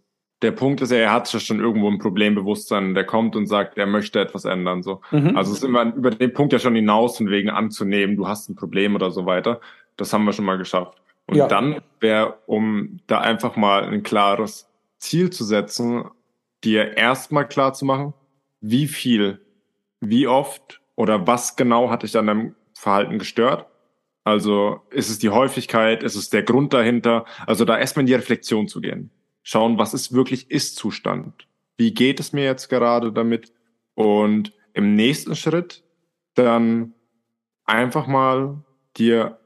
[0.43, 3.79] der Punkt ist ja, er hat ja schon irgendwo ein Problembewusstsein, der kommt und sagt,
[3.79, 4.83] er möchte etwas ändern.
[4.83, 5.01] So.
[5.11, 5.37] Mhm.
[5.37, 8.55] Also sind wir über den Punkt ja schon hinaus, von wegen anzunehmen, du hast ein
[8.55, 9.61] Problem oder so weiter.
[9.97, 11.01] Das haben wir schon mal geschafft.
[11.27, 11.49] Und ja.
[11.49, 14.69] dann wäre, um da einfach mal ein klares
[14.99, 16.05] Ziel zu setzen,
[16.65, 18.15] dir erstmal klar zu machen,
[18.61, 19.41] wie viel,
[20.01, 23.67] wie oft oder was genau hat dich an deinem Verhalten gestört.
[24.31, 27.25] Also ist es die Häufigkeit, ist es der Grund dahinter?
[27.47, 29.11] Also da erstmal in die Reflexion zu gehen.
[29.43, 31.49] Schauen, was ist wirklich Ist-Zustand?
[31.77, 33.53] Wie geht es mir jetzt gerade damit?
[33.95, 35.83] Und im nächsten Schritt
[36.35, 36.95] dann
[37.65, 38.63] einfach mal
[38.97, 39.41] dir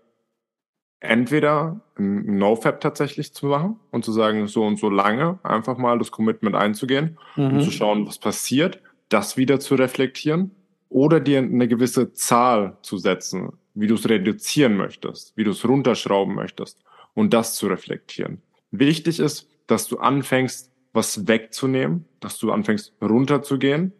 [1.01, 5.99] entweder ein NoFap tatsächlich zu machen und zu sagen, so und so lange einfach mal
[5.99, 7.55] das Commitment einzugehen mhm.
[7.55, 10.51] und zu schauen, was passiert, das wieder zu reflektieren
[10.91, 15.67] oder dir eine gewisse Zahl zu setzen, wie du es reduzieren möchtest, wie du es
[15.67, 16.83] runterschrauben möchtest
[17.15, 18.43] und das zu reflektieren.
[18.71, 23.93] Wichtig ist, dass du anfängst, was wegzunehmen, dass du anfängst, runterzugehen,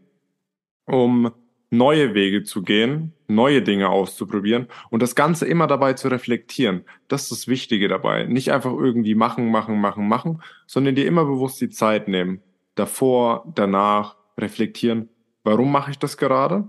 [0.87, 1.33] um
[1.71, 6.85] neue Wege zu gehen, neue Dinge auszuprobieren und das Ganze immer dabei zu reflektieren.
[7.09, 8.25] Das ist das Wichtige dabei.
[8.25, 12.41] Nicht einfach irgendwie machen, machen, machen, machen, sondern dir immer bewusst die Zeit nehmen.
[12.77, 15.09] Davor, danach reflektieren.
[15.43, 16.69] Warum mache ich das gerade?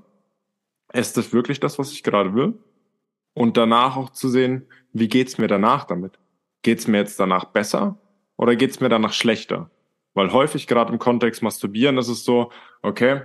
[0.93, 2.53] Ist das wirklich das, was ich gerade will?
[3.35, 6.17] Und danach auch zu sehen, wie geht's mir danach damit?
[6.63, 7.99] Geht's mir jetzt danach besser
[8.37, 9.69] oder geht's mir danach schlechter?
[10.13, 12.49] Weil häufig gerade im Kontext Masturbieren ist es so,
[12.81, 13.23] okay,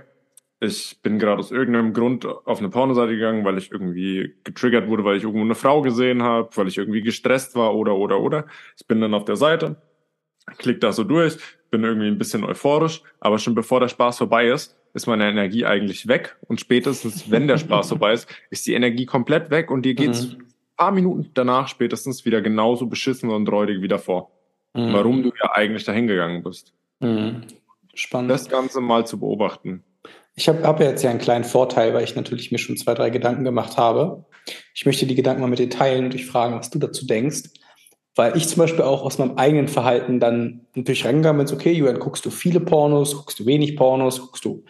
[0.59, 5.05] ich bin gerade aus irgendeinem Grund auf eine Pornoseite gegangen, weil ich irgendwie getriggert wurde,
[5.05, 8.45] weil ich irgendwo eine Frau gesehen habe, weil ich irgendwie gestresst war oder oder oder.
[8.77, 9.81] Ich bin dann auf der Seite,
[10.57, 11.37] klick da so durch,
[11.71, 15.65] bin irgendwie ein bisschen euphorisch, aber schon bevor der Spaß vorbei ist, ist meine Energie
[15.65, 19.83] eigentlich weg und spätestens, wenn der Spaß vorbei ist, ist die Energie komplett weg und
[19.83, 20.47] dir geht's mhm.
[20.77, 24.31] paar Minuten danach spätestens wieder genauso beschissen und räudig wie davor.
[24.73, 24.93] Mhm.
[24.93, 26.73] Warum du ja eigentlich dahin gegangen bist.
[26.99, 27.43] Mhm.
[27.93, 28.31] Spannend.
[28.31, 29.83] Das Ganze mal zu beobachten.
[30.35, 33.09] Ich habe hab jetzt ja einen kleinen Vorteil, weil ich natürlich mir schon zwei, drei
[33.09, 34.25] Gedanken gemacht habe.
[34.73, 37.49] Ich möchte die Gedanken mal mit dir teilen und dich fragen, was du dazu denkst.
[38.15, 41.99] Weil ich zum Beispiel auch aus meinem eigenen Verhalten dann natürlich reingegangen bin, okay, Julian,
[41.99, 44.63] guckst du viele Pornos, guckst du wenig Pornos, guckst du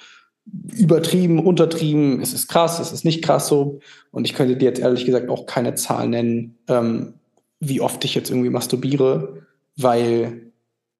[0.77, 3.79] übertrieben, untertrieben, ist es krass, ist es nicht krass so.
[4.11, 7.15] Und ich könnte dir jetzt ehrlich gesagt auch keine Zahl nennen, ähm,
[7.59, 9.45] wie oft ich jetzt irgendwie masturbiere,
[9.77, 10.51] weil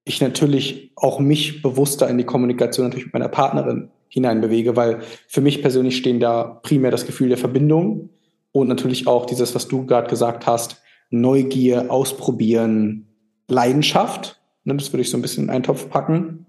[0.03, 5.41] ich natürlich auch mich bewusster in die Kommunikation natürlich mit meiner Partnerin hineinbewege, weil für
[5.41, 8.09] mich persönlich stehen da primär das Gefühl der Verbindung
[8.51, 13.07] und natürlich auch dieses, was du gerade gesagt hast, Neugier, Ausprobieren,
[13.47, 14.41] Leidenschaft.
[14.63, 16.47] Ne, das würde ich so ein bisschen in einen Topf packen.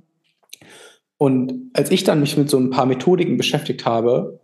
[1.18, 4.40] Und als ich dann mich mit so ein paar Methodiken beschäftigt habe,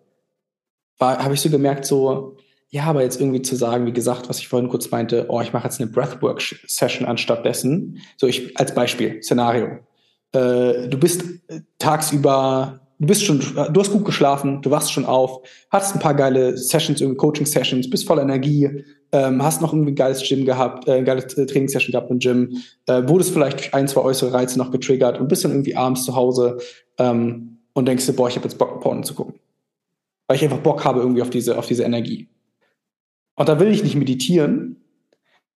[1.00, 2.36] habe ich so gemerkt, so,
[2.68, 5.52] ja, aber jetzt irgendwie zu sagen, wie gesagt, was ich vorhin kurz meinte, oh, ich
[5.52, 7.98] mache jetzt eine Breathwork-Session anstatt dessen.
[8.16, 9.78] So, ich als Beispiel, Szenario.
[10.32, 11.24] Äh, du bist
[11.78, 16.14] tagsüber du bist schon, du hast gut geschlafen, du wachst schon auf, hast ein paar
[16.14, 21.02] geile Sessions, irgendwie Coaching-Sessions, bist voller Energie, ähm, hast noch ein geiles Gym gehabt, äh,
[21.02, 24.70] geiles äh, Trainingssession gehabt im Gym, äh, wurdest vielleicht durch ein, zwei äußere Reize noch
[24.70, 26.58] getriggert und bist dann irgendwie abends zu Hause
[26.98, 29.34] ähm, und denkst dir, boah, ich habe jetzt Bock, Porno zu gucken.
[30.26, 32.28] Weil ich einfach Bock habe irgendwie auf diese, auf diese Energie.
[33.36, 34.76] Und da will ich nicht meditieren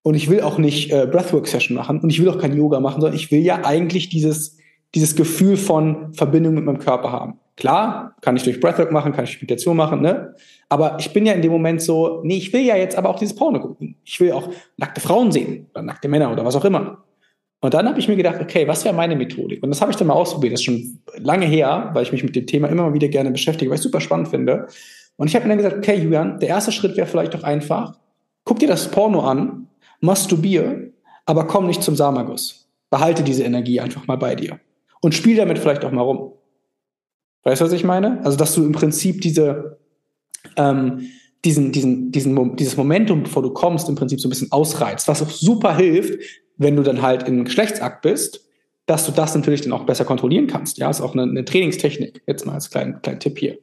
[0.02, 3.00] und ich will auch nicht äh, Breathwork-Session machen und ich will auch kein Yoga machen,
[3.00, 4.56] sondern ich will ja eigentlich dieses
[4.94, 7.38] dieses Gefühl von Verbindung mit meinem Körper haben.
[7.56, 10.34] Klar, kann ich durch Breathwork machen, kann ich Meditation machen, ne?
[10.68, 13.18] Aber ich bin ja in dem Moment so, nee, ich will ja jetzt aber auch
[13.18, 13.96] dieses Porno gucken.
[14.04, 17.04] Ich will auch nackte Frauen sehen oder nackte Männer oder was auch immer.
[17.60, 19.62] Und dann habe ich mir gedacht, okay, was wäre meine Methodik?
[19.62, 20.54] Und das habe ich dann mal ausprobiert.
[20.54, 23.30] Das ist schon lange her, weil ich mich mit dem Thema immer mal wieder gerne
[23.30, 24.66] beschäftige, weil ich es super spannend finde.
[25.16, 27.98] Und ich habe mir dann gesagt, okay, Julian, der erste Schritt wäre vielleicht doch einfach,
[28.44, 29.68] guck dir das Porno an,
[30.00, 30.92] masturbier,
[31.26, 32.68] aber komm nicht zum Samaguss.
[32.90, 34.58] Behalte diese Energie einfach mal bei dir
[35.00, 36.32] und spiel damit vielleicht auch mal rum.
[37.44, 38.24] Weißt du, was ich meine?
[38.24, 39.78] Also, dass du im Prinzip diese,
[40.56, 41.08] ähm,
[41.44, 45.22] diesen, diesen, diesen, dieses Momentum, bevor du kommst, im Prinzip so ein bisschen ausreizt, was
[45.22, 46.22] auch super hilft,
[46.56, 48.48] wenn du dann halt im Geschlechtsakt bist,
[48.86, 50.78] dass du das natürlich dann auch besser kontrollieren kannst.
[50.78, 52.22] Ja, ist auch eine, eine Trainingstechnik.
[52.26, 53.58] Jetzt mal als kleinen, kleinen Tipp hier.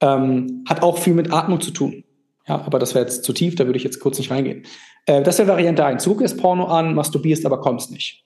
[0.00, 2.04] Ähm, hat auch viel mit Atmung zu tun.
[2.46, 4.64] Ja, aber das wäre jetzt zu tief, da würde ich jetzt kurz nicht reingehen.
[5.06, 6.04] Äh, das wäre Variante 1.
[6.04, 8.24] Du guckst Porno an, masturbierst, aber kommst nicht.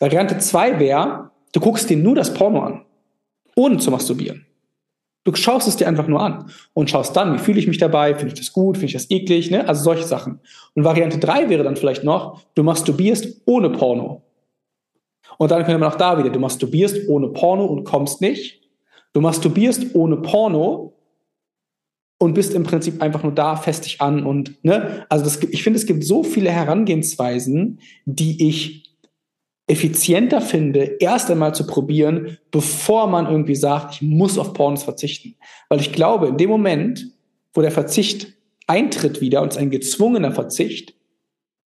[0.00, 2.84] Variante 2 wäre, du guckst dir nur das Porno an,
[3.54, 4.46] ohne zu masturbieren.
[5.24, 8.14] Du schaust es dir einfach nur an und schaust dann, wie fühle ich mich dabei,
[8.14, 9.68] finde ich das gut, finde ich das eklig, ne?
[9.68, 10.40] also solche Sachen.
[10.74, 14.22] Und Variante 3 wäre dann vielleicht noch, du masturbierst ohne Porno.
[15.36, 18.60] Und dann können wir auch da wieder, du masturbierst ohne Porno und kommst nicht.
[19.12, 20.94] Du masturbierst ohne Porno
[22.18, 25.62] und bist im Prinzip einfach nur da, fest dich an und, ne, also das, ich
[25.62, 28.89] finde, es gibt so viele Herangehensweisen, die ich
[29.70, 35.36] effizienter finde, erst einmal zu probieren, bevor man irgendwie sagt, ich muss auf Pornos verzichten.
[35.68, 37.06] Weil ich glaube, in dem Moment,
[37.54, 38.34] wo der Verzicht
[38.66, 40.94] eintritt wieder und es ein gezwungener Verzicht,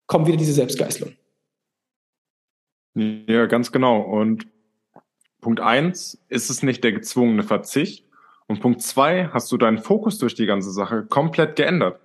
[0.06, 1.14] kommt wieder diese Selbstgeißelung.
[2.94, 4.02] Ja, ganz genau.
[4.02, 4.46] Und
[5.40, 8.04] Punkt eins ist es nicht der gezwungene Verzicht.
[8.46, 11.98] Und Punkt zwei, hast du deinen Fokus durch die ganze Sache komplett geändert.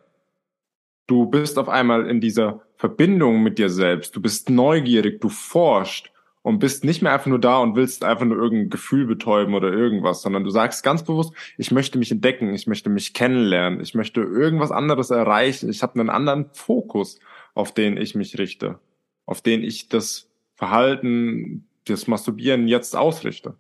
[1.10, 4.16] Du bist auf einmal in dieser Verbindung mit dir selbst.
[4.16, 6.12] Du bist neugierig, du forschst
[6.44, 9.74] und bist nicht mehr einfach nur da und willst einfach nur irgendein Gefühl betäuben oder
[9.74, 13.96] irgendwas, sondern du sagst ganz bewusst, ich möchte mich entdecken, ich möchte mich kennenlernen, ich
[13.96, 17.20] möchte irgendwas anderes erreichen, ich habe einen anderen Fokus,
[17.56, 18.78] auf den ich mich richte,
[19.26, 23.56] auf den ich das Verhalten, das Masturbieren jetzt ausrichte.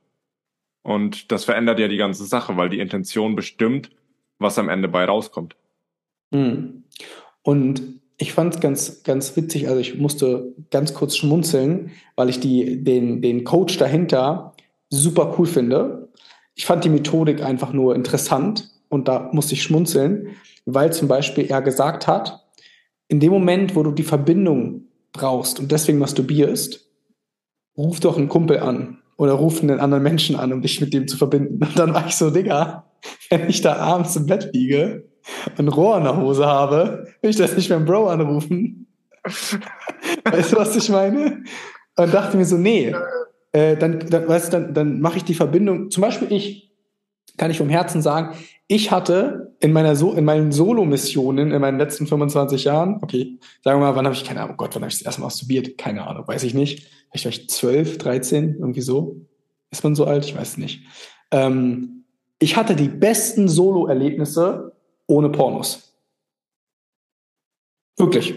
[0.83, 3.89] Und das verändert ja die ganze Sache, weil die Intention bestimmt,
[4.37, 5.55] was am Ende bei rauskommt.
[6.29, 6.83] Mhm.
[7.43, 12.39] Und ich fand es ganz, ganz witzig, also ich musste ganz kurz schmunzeln, weil ich
[12.39, 14.53] die, den, den Coach dahinter
[14.89, 16.09] super cool finde.
[16.55, 21.45] Ich fand die Methodik einfach nur interessant und da musste ich schmunzeln, weil zum Beispiel
[21.45, 22.45] er gesagt hat,
[23.07, 26.87] in dem Moment, wo du die Verbindung brauchst und deswegen masturbierst,
[27.77, 31.07] ruf doch einen Kumpel an oder ruf einen anderen Menschen an, um dich mit dem
[31.07, 31.63] zu verbinden.
[31.63, 32.85] Und dann war ich so, Digga,
[33.29, 35.08] wenn ich da abends im Bett liege,
[35.57, 38.87] ein Rohr in der Hose habe, will ich das nicht beim Bro anrufen.
[39.23, 41.43] weißt du, was ich meine?
[41.95, 42.95] Und dachte mir so, nee,
[43.51, 45.89] äh, dann, dann, weißt dann, dann mache ich die Verbindung.
[45.91, 46.71] Zum Beispiel ich,
[47.37, 48.35] kann ich vom Herzen sagen,
[48.67, 53.79] ich hatte in meiner so in meinen Solo-Missionen in meinen letzten 25 Jahren, okay, sagen
[53.79, 55.27] wir mal, wann habe ich keine Ahnung, oh Gott, wann habe ich das erste Mal
[55.27, 55.77] masturbiert?
[55.77, 56.87] Keine Ahnung, weiß ich nicht.
[57.09, 59.21] Vielleicht war ich 12, 13, irgendwie so.
[59.71, 60.25] Ist man so alt?
[60.25, 60.83] Ich weiß nicht.
[61.31, 62.05] Ähm,
[62.37, 64.73] ich hatte die besten Solo-Erlebnisse
[65.09, 65.93] ohne Pornos.
[67.97, 68.35] Wirklich.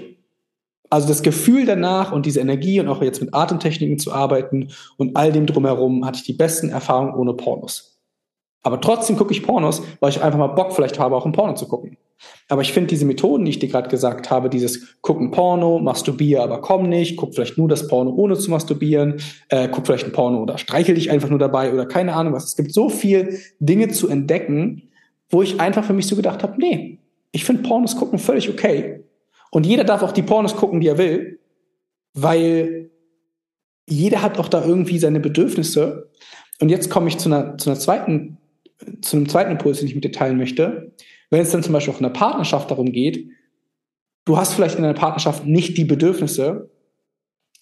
[0.91, 5.17] Also das Gefühl danach und diese Energie und auch jetzt mit Atemtechniken zu arbeiten und
[5.17, 8.01] all dem drumherum hatte ich die besten Erfahrungen ohne Pornos.
[8.63, 11.55] Aber trotzdem gucke ich Pornos, weil ich einfach mal Bock vielleicht habe, auch ein Porno
[11.55, 11.97] zu gucken.
[12.49, 16.43] Aber ich finde diese Methoden, die ich dir gerade gesagt habe, dieses gucken Porno, masturbier,
[16.43, 20.13] aber komm nicht, guck vielleicht nur das Porno ohne zu masturbieren, äh, guck vielleicht ein
[20.13, 22.45] Porno oder streichel dich einfach nur dabei oder keine Ahnung was.
[22.45, 24.92] Es gibt so viel Dinge zu entdecken,
[25.33, 27.01] wo ich einfach für mich so gedacht habe, nee,
[27.33, 29.03] ich finde Pornos gucken völlig okay.
[29.51, 31.40] Und jeder darf auch die Pornos gucken, die er will,
[32.14, 32.90] weil
[33.88, 36.11] jeder hat auch da irgendwie seine Bedürfnisse.
[36.61, 38.38] Und jetzt komme ich zu einer, zu einer zweiten
[39.01, 40.92] zu einem zweiten Impuls, den ich mit dir teilen möchte.
[41.31, 43.29] Wenn es dann zum Beispiel auch in der Partnerschaft darum geht,
[44.25, 46.71] du hast vielleicht in deiner Partnerschaft nicht die Bedürfnisse,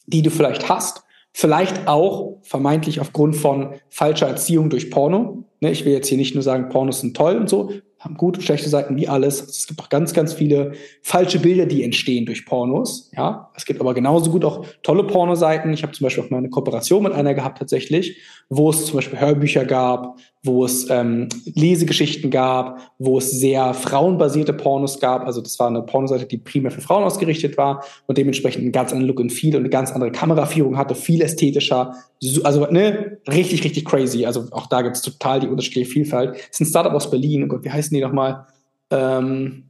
[0.06, 1.02] die du vielleicht hast,
[1.32, 5.44] vielleicht auch vermeintlich aufgrund von falscher Erziehung durch Porno.
[5.60, 8.40] Ne, ich will jetzt hier nicht nur sagen, Pornos sind toll und so, haben gute
[8.40, 9.42] und schlechte Seiten wie alles.
[9.42, 13.10] Es gibt auch ganz, ganz viele falsche Bilder, die entstehen durch Pornos.
[13.14, 15.72] Ja, es gibt aber genauso gut auch tolle Pornoseiten.
[15.74, 18.96] Ich habe zum Beispiel auch mal eine Kooperation mit einer gehabt tatsächlich, wo es zum
[18.96, 25.26] Beispiel Hörbücher gab, wo es ähm, Lesegeschichten gab, wo es sehr frauenbasierte Pornos gab.
[25.26, 28.92] Also das war eine Pornoseite, die primär für Frauen ausgerichtet war und dementsprechend einen ganz
[28.92, 31.94] anderen Look und Feel und eine ganz andere Kameraführung hatte, viel ästhetischer.
[32.42, 34.24] Also ne, richtig, richtig crazy.
[34.24, 36.36] Also auch da gibt es total die unterschiedliche Vielfalt.
[36.36, 37.44] Es ist ein Startup aus Berlin.
[37.44, 38.46] Oh Gott, wie heißen die nochmal?
[38.90, 39.64] Ähm,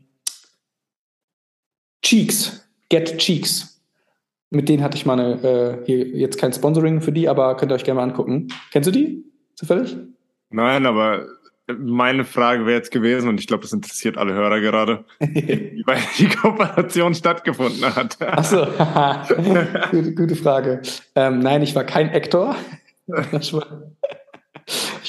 [2.03, 2.65] Cheeks.
[2.89, 3.83] Get Cheeks.
[4.51, 7.73] Mit denen hatte ich mal eine, äh, hier jetzt kein Sponsoring für die, aber könnt
[7.73, 8.49] ihr euch gerne mal angucken.
[8.73, 9.25] Kennst du die?
[9.55, 9.97] Zufällig?
[10.51, 11.27] Nein, aber
[11.79, 16.03] meine Frage wäre jetzt gewesen, und ich glaube, das interessiert alle Hörer gerade, wie weit
[16.19, 18.21] die Kooperation stattgefunden hat.
[18.21, 18.67] Achso,
[19.91, 20.83] gute, gute Frage.
[21.15, 22.57] Ähm, nein, ich war kein Actor.
[23.43, 23.67] Ich war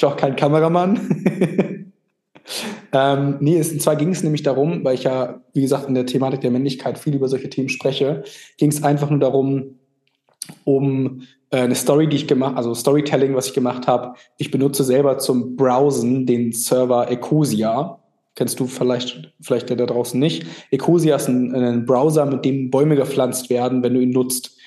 [0.04, 1.92] auch kein Kameramann.
[2.94, 5.96] ähm, nee, es, und zwar ging es nämlich darum, weil ich ja, wie gesagt, in
[5.96, 8.24] der Thematik der Männlichkeit viel über solche Themen spreche,
[8.58, 9.80] ging es einfach nur darum,
[10.64, 11.24] um
[11.58, 14.14] eine Story, die ich gemacht, also Storytelling, was ich gemacht habe.
[14.38, 18.00] Ich benutze selber zum Browsen den Server Ecosia.
[18.36, 20.46] Kennst du vielleicht, vielleicht der da draußen nicht.
[20.72, 24.58] Ecosia ist ein, ein Browser, mit dem Bäume gepflanzt werden, wenn du ihn nutzt.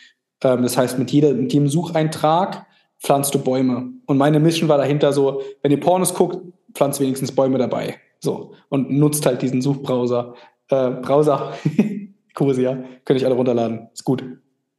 [0.42, 2.66] Ähm, das heißt, mit, jeder, mit jedem Sucheintrag
[3.00, 3.90] pflanzt du Bäume.
[4.04, 6.38] Und meine Mission war dahinter so, wenn ihr Pornos guckt,
[6.74, 7.96] pflanzt wenigstens Bäume dabei.
[8.20, 8.52] So.
[8.68, 10.34] Und nutzt halt diesen Suchbrowser.
[10.68, 11.54] Äh, Browser.
[12.34, 12.84] Cosia.
[13.04, 13.88] Könnt ich alle runterladen.
[13.94, 14.24] Ist gut.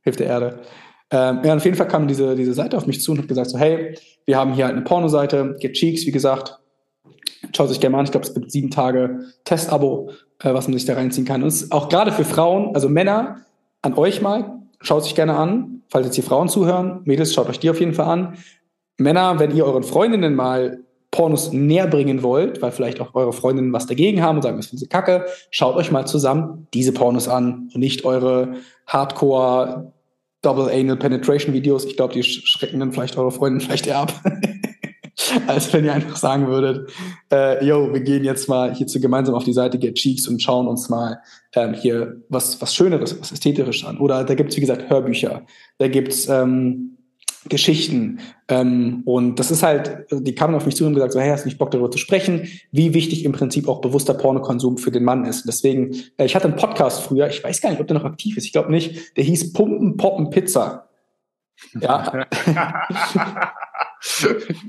[0.02, 0.60] Hilft der Erde.
[1.12, 3.50] Ähm, ja, auf jeden Fall kam diese, diese Seite auf mich zu und hat gesagt
[3.50, 6.60] so, hey, wir haben hier halt eine Pornoseite, Get Cheeks, wie gesagt.
[7.56, 8.06] Schaut sich gerne mal an.
[8.06, 11.44] Ich glaube, es gibt sieben Tage Testabo, äh, was man sich da reinziehen kann.
[11.44, 13.42] Und es ist auch gerade für Frauen, also Männer,
[13.82, 15.84] an euch mal, schaut sich gerne an.
[15.90, 18.38] Falls jetzt hier Frauen zuhören, Mädels, schaut euch die auf jeden Fall an.
[18.98, 20.80] Männer, wenn ihr euren Freundinnen mal
[21.12, 24.68] Pornos näher bringen wollt, weil vielleicht auch eure Freundinnen was dagegen haben und sagen, das
[24.68, 28.56] finden sie kacke, schaut euch mal zusammen diese Pornos an und nicht eure
[28.88, 29.94] Hardcore
[30.46, 31.86] Double Anal Penetration Videos.
[31.86, 34.14] Ich glaube, die schrecken dann vielleicht eure Freundinnen vielleicht eher ab.
[35.48, 36.92] als wenn ihr einfach sagen würdet,
[37.32, 40.68] äh, yo, wir gehen jetzt mal hierzu gemeinsam auf die Seite Get Cheeks und schauen
[40.68, 41.20] uns mal
[41.54, 43.98] ähm, hier was, was Schöneres, was Ästhetisches an.
[43.98, 45.44] Oder da gibt's wie gesagt, Hörbücher.
[45.78, 46.95] Da gibt's ähm,
[47.50, 48.20] Geschichten.
[48.48, 51.44] Ähm, und das ist halt, die kamen auf mich zu und gesagt, so, hey, hast
[51.44, 55.04] du nicht Bock darüber zu sprechen, wie wichtig im Prinzip auch bewusster Pornokonsum für den
[55.04, 55.46] Mann ist.
[55.48, 58.38] Deswegen, äh, ich hatte einen Podcast früher, ich weiß gar nicht, ob der noch aktiv
[58.38, 60.90] ist, ich glaube nicht, der hieß Pumpen, Poppen, Pizza.
[61.80, 62.28] Ja.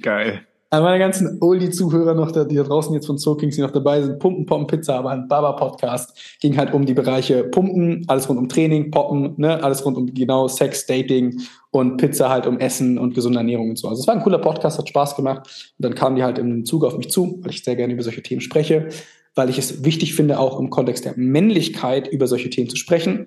[0.03, 0.47] Geil.
[0.69, 3.71] An meine ganzen Oldie-Zuhörer noch, da, die da draußen jetzt von Soul Kings, die noch
[3.71, 8.29] dabei sind, Pumpen, Poppen, Pizza, aber ein Baba-Podcast ging halt um die Bereiche Pumpen, alles
[8.29, 11.41] rund um Training, Poppen, ne, alles rund um genau Sex, Dating
[11.79, 13.89] und Pizza halt um Essen und gesunde Ernährung und so.
[13.89, 15.73] Also es war ein cooler Podcast, hat Spaß gemacht.
[15.79, 18.03] Und dann kamen die halt im Zug auf mich zu, weil ich sehr gerne über
[18.03, 18.89] solche Themen spreche,
[19.35, 23.27] weil ich es wichtig finde, auch im Kontext der Männlichkeit über solche Themen zu sprechen.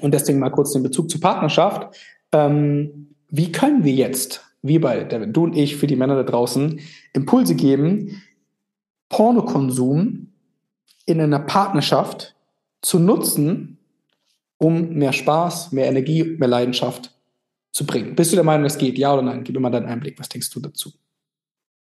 [0.00, 1.96] Und deswegen mal kurz den Bezug zur Partnerschaft.
[2.32, 6.22] Ähm, wie können wir jetzt wir beide, Devin, du und ich, für die Männer da
[6.22, 6.80] draußen,
[7.12, 8.22] Impulse geben,
[9.08, 10.28] Pornokonsum
[11.04, 12.36] in einer Partnerschaft
[12.80, 13.78] zu nutzen,
[14.58, 17.12] um mehr Spaß, mehr Energie, mehr Leidenschaft
[17.72, 18.14] zu bringen.
[18.14, 18.98] Bist du der Meinung, es geht?
[18.98, 19.42] Ja oder nein?
[19.44, 20.18] Gib mir mal deinen Einblick.
[20.18, 20.92] Was denkst du dazu?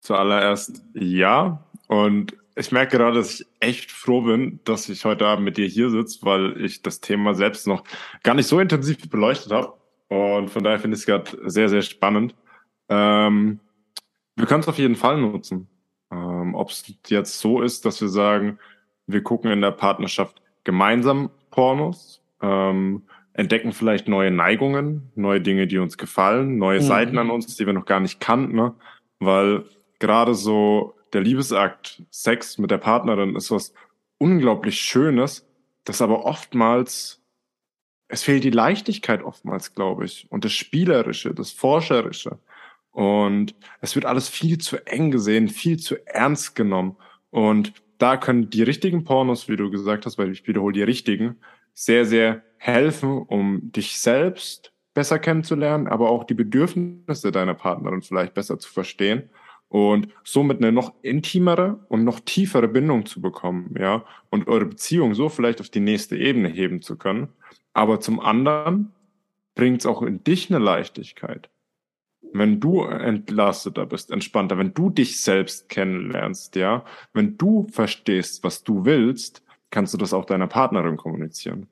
[0.02, 1.66] Zuallererst ja.
[1.88, 5.68] Und ich merke gerade, dass ich echt froh bin, dass ich heute Abend mit dir
[5.68, 7.84] hier sitze, weil ich das Thema selbst noch
[8.24, 9.74] gar nicht so intensiv beleuchtet habe.
[10.10, 12.36] Und von daher finde ich es gerade sehr, sehr spannend.
[12.90, 13.60] Ähm,
[14.36, 15.68] wir können es auf jeden Fall nutzen.
[16.12, 18.60] Ähm, Ob es jetzt so ist, dass wir sagen,
[19.08, 23.04] wir gucken in der Partnerschaft gemeinsam Pornos, ähm,
[23.40, 26.84] entdecken vielleicht neue Neigungen, neue Dinge, die uns gefallen, neue mhm.
[26.84, 28.76] Seiten an uns, die wir noch gar nicht kannten, ne?
[29.20, 29.64] weil
[30.00, 33.74] gerade so der Liebesakt, Sex mit der Partnerin ist was
[34.18, 35.48] unglaublich Schönes,
[35.86, 37.22] das aber oftmals,
[38.10, 42.40] es fehlt die Leichtigkeit oftmals, glaube ich, und das Spielerische, das Forscherische.
[42.92, 46.98] Und es wird alles viel zu eng gesehen, viel zu ernst genommen.
[47.30, 51.38] Und da können die richtigen Pornos, wie du gesagt hast, weil ich wiederhole die richtigen,
[51.74, 58.34] sehr, sehr helfen, um dich selbst besser kennenzulernen, aber auch die Bedürfnisse deiner Partnerin vielleicht
[58.34, 59.30] besser zu verstehen
[59.70, 65.16] und somit eine noch intimere und noch tiefere Bindung zu bekommen, ja, und eure Beziehung
[65.16, 67.30] so vielleicht auf die nächste Ebene heben zu können.
[67.74, 68.92] Aber zum anderen
[69.56, 71.50] bringt es auch in dich eine Leichtigkeit
[72.34, 78.64] wenn du entlasteter bist, entspannter, wenn du dich selbst kennenlernst, ja, wenn du verstehst, was
[78.64, 81.68] du willst, kannst du das auch deiner Partnerin kommunizieren.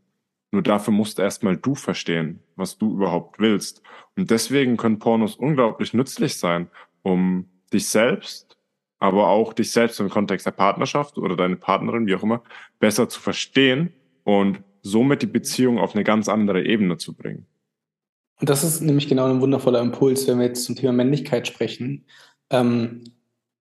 [0.58, 3.84] Nur dafür musst erstmal du verstehen, was du überhaupt willst.
[4.16, 6.68] Und deswegen können Pornos unglaublich nützlich sein,
[7.04, 8.58] um dich selbst,
[8.98, 12.42] aber auch dich selbst im Kontext der Partnerschaft oder deine Partnerin, wie auch immer,
[12.80, 13.94] besser zu verstehen
[14.24, 17.46] und somit die Beziehung auf eine ganz andere Ebene zu bringen.
[18.40, 22.06] Und das ist nämlich genau ein wundervoller Impuls, wenn wir jetzt zum Thema Männlichkeit sprechen.
[22.50, 23.04] Ähm,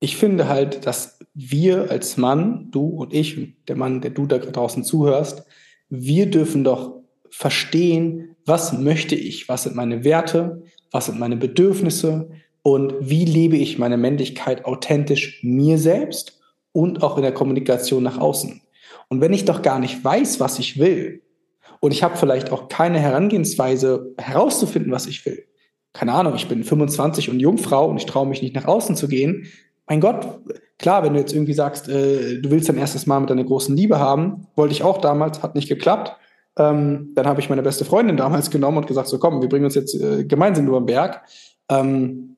[0.01, 4.39] ich finde halt, dass wir als Mann, du und ich, der Mann, der du da
[4.39, 5.45] draußen zuhörst,
[5.89, 6.95] wir dürfen doch
[7.31, 12.31] verstehen, was möchte ich, was sind meine Werte, was sind meine Bedürfnisse
[12.63, 16.41] und wie lebe ich meine Männlichkeit authentisch mir selbst
[16.73, 18.61] und auch in der Kommunikation nach außen.
[19.09, 21.23] Und wenn ich doch gar nicht weiß, was ich will,
[21.81, 25.47] und ich habe vielleicht auch keine Herangehensweise herauszufinden, was ich will.
[25.93, 29.09] Keine Ahnung, ich bin 25 und Jungfrau und ich traue mich nicht nach außen zu
[29.09, 29.47] gehen.
[29.87, 30.41] Mein Gott,
[30.79, 33.77] klar, wenn du jetzt irgendwie sagst, äh, du willst dein erstes Mal mit deiner großen
[33.77, 36.17] Liebe haben, wollte ich auch damals, hat nicht geklappt.
[36.59, 39.67] Ähm, dann habe ich meine beste Freundin damals genommen und gesagt, so komm, wir bringen
[39.67, 41.23] uns jetzt äh, gemeinsam über den Berg.
[41.69, 42.37] Ähm,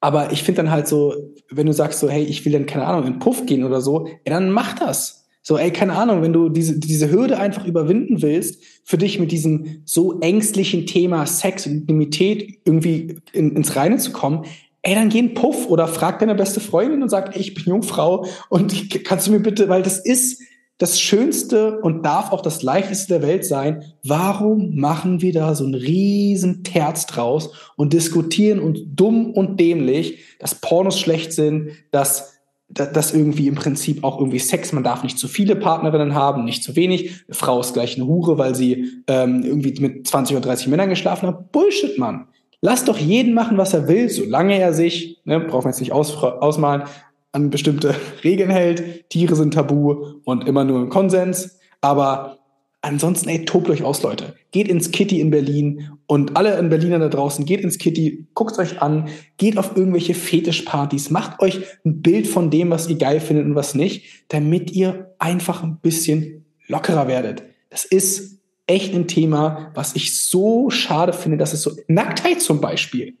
[0.00, 1.14] aber ich finde dann halt so,
[1.50, 4.06] wenn du sagst so, hey, ich will dann, keine Ahnung, in Puff gehen oder so,
[4.06, 5.24] ja, dann mach das.
[5.46, 9.30] So, ey, keine Ahnung, wenn du diese, diese Hürde einfach überwinden willst, für dich mit
[9.30, 14.44] diesem so ängstlichen Thema Sex und Intimität irgendwie in, ins Reine zu kommen,
[14.84, 17.64] ey, dann geh in Puff oder frag deine beste Freundin und sag, ey, ich bin
[17.64, 20.40] Jungfrau und kannst du mir bitte, weil das ist,
[20.78, 23.84] das Schönste und darf auch das Leichteste der Welt sein.
[24.02, 30.18] Warum machen wir da so einen riesen Terz draus und diskutieren uns dumm und dämlich,
[30.40, 32.32] dass Pornos schlecht sind, dass
[32.66, 36.64] dass irgendwie im Prinzip auch irgendwie Sex, man darf nicht zu viele Partnerinnen haben, nicht
[36.64, 37.22] zu wenig.
[37.28, 40.88] Eine Frau ist gleich eine Hure, weil sie ähm, irgendwie mit 20 oder 30 Männern
[40.88, 41.52] geschlafen hat.
[41.52, 42.26] Bullshit, Mann.
[42.66, 45.92] Lass doch jeden machen, was er will, solange er sich, ne, brauchen wir jetzt nicht
[45.92, 46.84] aus, ausmalen,
[47.30, 47.94] an bestimmte
[48.24, 49.10] Regeln hält.
[49.10, 51.58] Tiere sind tabu und immer nur im Konsens.
[51.82, 52.38] Aber
[52.80, 54.34] ansonsten, ey, tobt euch aus, Leute.
[54.50, 58.58] Geht ins Kitty in Berlin und alle in Berliner da draußen, geht ins Kitty, guckt
[58.58, 63.20] euch an, geht auf irgendwelche Fetischpartys, macht euch ein Bild von dem, was ihr geil
[63.20, 67.42] findet und was nicht, damit ihr einfach ein bisschen lockerer werdet.
[67.68, 72.60] Das ist echt ein Thema, was ich so schade finde, dass es so, Nacktheit zum
[72.60, 73.18] Beispiel.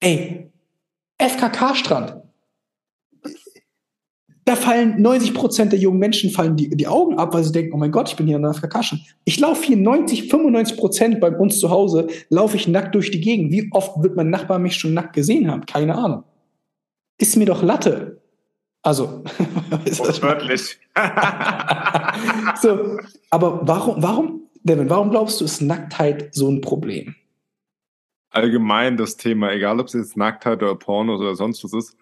[0.00, 0.50] Ey,
[1.18, 2.22] FKK-Strand
[4.48, 7.74] da fallen 90 Prozent der jungen Menschen fallen die, die Augen ab, weil sie denken,
[7.74, 9.04] oh mein Gott, ich bin hier in der Kaschen.
[9.26, 13.20] Ich laufe hier 90, 95 Prozent bei uns zu Hause, laufe ich nackt durch die
[13.20, 13.52] Gegend.
[13.52, 15.66] Wie oft wird mein Nachbar mich schon nackt gesehen haben?
[15.66, 16.24] Keine Ahnung.
[17.20, 18.17] Ist mir doch Latte.
[18.82, 19.24] Also,
[20.22, 20.78] wörtlich.
[22.62, 22.98] so,
[23.30, 27.14] aber warum, warum, Devin, warum glaubst du, ist Nacktheit so ein Problem?
[28.30, 31.96] Allgemein das Thema, egal ob es jetzt Nacktheit oder Porno oder sonst was ist,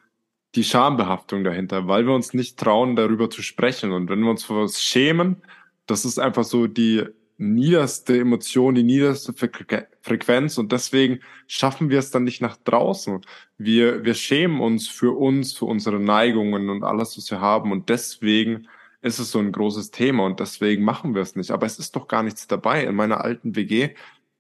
[0.55, 3.93] die Schambehaftung dahinter, weil wir uns nicht trauen, darüber zu sprechen.
[3.93, 5.43] Und wenn wir uns vor was schämen,
[5.87, 7.05] das ist einfach so die
[7.39, 13.20] niederste Emotion, die niederste Frequenz und deswegen schaffen wir es dann nicht nach draußen.
[13.59, 17.89] Wir, wir schämen uns für uns, für unsere Neigungen und alles, was wir haben und
[17.89, 18.68] deswegen
[19.03, 21.51] ist es so ein großes Thema und deswegen machen wir es nicht.
[21.51, 22.84] Aber es ist doch gar nichts dabei.
[22.84, 23.91] In meiner alten WG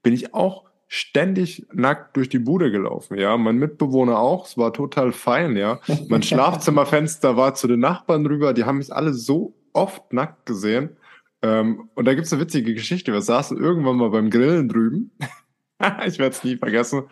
[0.02, 3.36] bin ich auch ständig nackt durch die Bude gelaufen, ja.
[3.36, 5.80] Mein Mitbewohner auch, es war total fein, ja.
[6.08, 10.96] Mein Schlafzimmerfenster war zu den Nachbarn rüber, die haben mich alle so oft nackt gesehen.
[11.42, 13.12] Ähm, und da gibt's eine witzige Geschichte.
[13.12, 15.12] Wir saßen irgendwann mal beim Grillen drüben.
[16.06, 17.04] ich werde es nie vergessen.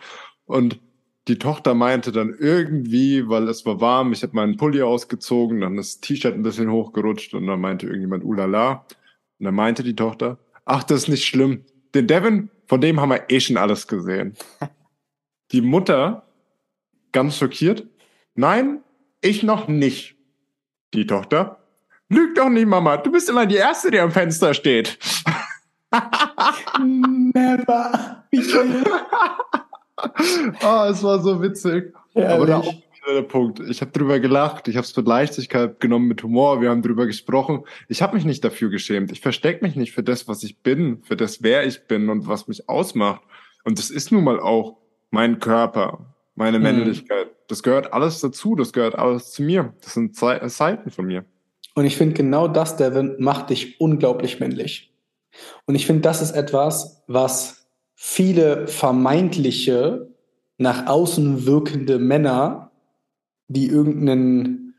[0.45, 0.79] Und
[1.27, 5.75] die Tochter meinte dann irgendwie, weil es war warm, ich habe meinen Pulli ausgezogen, dann
[5.75, 8.85] das T-Shirt ein bisschen hochgerutscht und dann meinte irgendjemand, ulala.
[9.39, 11.65] Und dann meinte die Tochter, ach, das ist nicht schlimm.
[11.95, 14.35] Den Devin von dem haben wir eh schon alles gesehen.
[15.51, 16.27] Die Mutter,
[17.11, 17.87] ganz schockiert,
[18.33, 18.81] nein,
[19.21, 20.15] ich noch nicht.
[20.93, 21.64] Die Tochter,
[22.09, 24.97] lüg doch nicht, Mama, du bist immer die Erste, die am Fenster steht.
[26.83, 28.25] Never.
[30.63, 31.93] Oh, es war so witzig.
[32.13, 32.33] Ehrlich?
[32.33, 32.73] Aber da auch
[33.07, 33.59] der Punkt.
[33.59, 37.05] Ich habe drüber gelacht, ich habe es mit Leichtigkeit genommen, mit Humor, wir haben drüber
[37.05, 37.63] gesprochen.
[37.87, 39.11] Ich habe mich nicht dafür geschämt.
[39.11, 42.27] Ich verstecke mich nicht für das, was ich bin, für das, wer ich bin und
[42.27, 43.21] was mich ausmacht.
[43.63, 44.77] Und das ist nun mal auch
[45.11, 46.63] mein Körper, meine mhm.
[46.63, 47.27] Männlichkeit.
[47.47, 49.73] Das gehört alles dazu, das gehört alles zu mir.
[49.81, 51.25] Das sind Seiten von mir.
[51.75, 54.91] Und ich finde genau das, Devin, macht dich unglaublich männlich.
[55.65, 60.09] Und ich finde, das ist etwas, was viele vermeintliche,
[60.57, 62.65] nach außen wirkende Männer
[63.47, 64.75] die irgendeinen,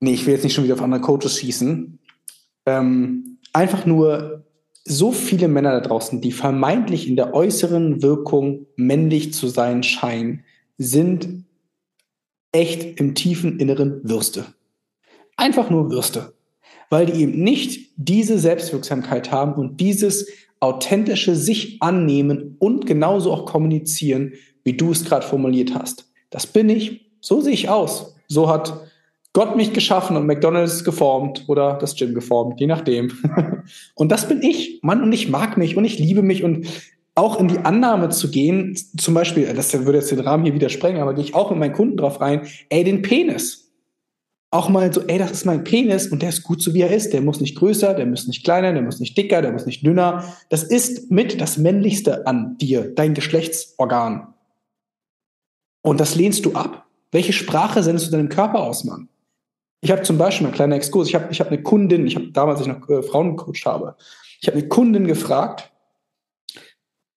[0.00, 1.98] nee, ich will jetzt nicht schon wieder auf andere Coaches schießen,
[2.66, 4.44] ähm, einfach nur
[4.84, 10.44] so viele Männer da draußen, die vermeintlich in der äußeren Wirkung männlich zu sein scheinen,
[10.78, 11.44] sind
[12.52, 14.46] echt im tiefen Inneren Würste.
[15.36, 16.34] Einfach nur Würste.
[16.90, 20.28] Weil die eben nicht diese Selbstwirksamkeit haben und dieses
[20.60, 24.32] authentische sich annehmen und genauso auch kommunizieren,
[24.64, 26.10] wie du es gerade formuliert hast.
[26.30, 28.14] Das bin ich, so sehe ich aus.
[28.28, 28.80] So hat
[29.32, 33.12] Gott mich geschaffen und McDonald's geformt oder das Gym geformt, je nachdem.
[33.94, 36.66] und das bin ich, Mann, und ich mag mich und ich liebe mich und
[37.14, 40.68] auch in die Annahme zu gehen, zum Beispiel, das würde jetzt den Rahmen hier wieder
[40.68, 43.65] sprengen, aber gehe ich auch mit meinen Kunden drauf rein, ey, den Penis.
[44.50, 46.94] Auch mal so, ey, das ist mein Penis und der ist gut so wie er
[46.94, 47.12] ist.
[47.12, 49.84] Der muss nicht größer, der muss nicht kleiner, der muss nicht dicker, der muss nicht
[49.84, 50.24] dünner.
[50.50, 54.34] Das ist mit das Männlichste an dir, dein Geschlechtsorgan.
[55.82, 56.86] Und das lehnst du ab.
[57.12, 59.08] Welche Sprache sendest du deinem Körper aus, Mann?
[59.80, 62.30] Ich habe zum Beispiel, ein kleiner Exkurs, ich habe ich hab eine Kundin, ich habe
[62.32, 63.96] damals, als ich noch äh, Frauen gecoacht habe,
[64.40, 65.70] ich habe eine Kundin gefragt,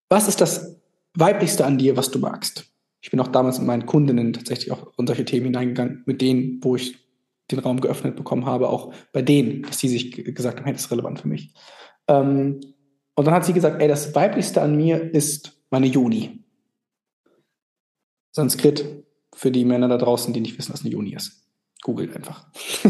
[0.09, 0.75] was ist das
[1.13, 2.65] Weiblichste an dir, was du magst?
[3.01, 6.59] Ich bin auch damals mit meinen Kundinnen tatsächlich auch in solche Themen hineingegangen, mit denen,
[6.63, 6.97] wo ich
[7.51, 10.83] den Raum geöffnet bekommen habe, auch bei denen, dass die sich gesagt haben, hey, das
[10.85, 11.53] ist relevant für mich.
[12.07, 12.59] Ähm,
[13.15, 16.43] und dann hat sie gesagt, ey, das Weiblichste an mir ist meine Juni.
[18.31, 21.43] Sanskrit für die Männer da draußen, die nicht wissen, was eine Juni ist.
[21.81, 22.47] Googelt einfach.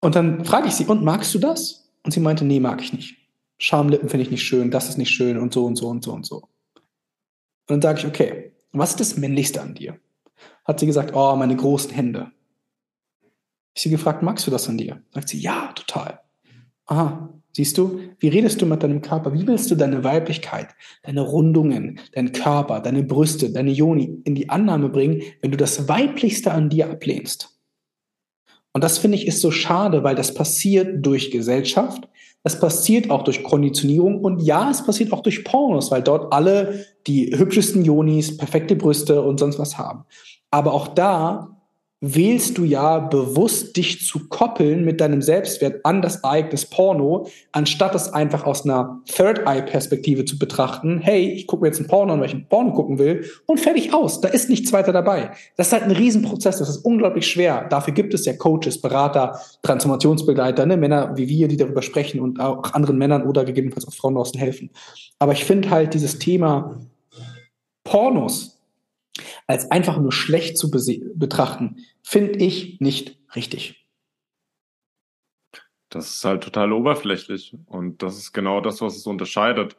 [0.00, 1.90] und dann frage ich sie, und magst du das?
[2.04, 3.16] Und sie meinte, nee, mag ich nicht.
[3.58, 6.12] Schamlippen finde ich nicht schön, das ist nicht schön und so und so und so
[6.12, 6.36] und so.
[6.36, 9.98] Und dann sage ich, okay, was ist das Männlichste an dir?
[10.64, 12.30] Hat sie gesagt, oh, meine großen Hände.
[13.74, 15.02] Ich sie gefragt, magst du das an dir?
[15.12, 16.20] Sagt sie, ja, total.
[16.86, 19.32] Aha, siehst du, wie redest du mit deinem Körper?
[19.32, 20.68] Wie willst du deine Weiblichkeit,
[21.02, 25.88] deine Rundungen, deinen Körper, deine Brüste, deine Joni in die Annahme bringen, wenn du das
[25.88, 27.52] Weiblichste an dir ablehnst?
[28.74, 32.08] Und das finde ich ist so schade, weil das passiert durch Gesellschaft,
[32.42, 36.84] das passiert auch durch Konditionierung und ja, es passiert auch durch Pornos, weil dort alle
[37.06, 40.04] die hübschesten Jonis, perfekte Brüste und sonst was haben.
[40.52, 41.48] Aber auch da
[42.02, 47.94] wählst du ja bewusst, dich zu koppeln mit deinem Selbstwert an das Ereignis Porno, anstatt
[47.94, 50.98] es einfach aus einer Third-Eye-Perspektive zu betrachten.
[51.00, 53.60] Hey, ich gucke mir jetzt ein Porno an, weil ich ein Porno gucken will und
[53.60, 54.20] fertig aus.
[54.20, 55.30] Da ist nichts weiter dabei.
[55.56, 56.58] Das ist halt ein Riesenprozess.
[56.58, 57.68] Das ist unglaublich schwer.
[57.70, 60.76] Dafür gibt es ja Coaches, Berater, Transformationsbegleiter, ne?
[60.76, 64.40] Männer wie wir, die darüber sprechen und auch anderen Männern oder gegebenenfalls auch Frauen draußen
[64.40, 64.70] helfen.
[65.20, 66.76] Aber ich finde halt dieses Thema
[67.84, 68.51] Pornos
[69.46, 73.86] als einfach nur schlecht zu betrachten, finde ich nicht richtig.
[75.88, 79.76] Das ist halt total oberflächlich und das ist genau das, was es unterscheidet.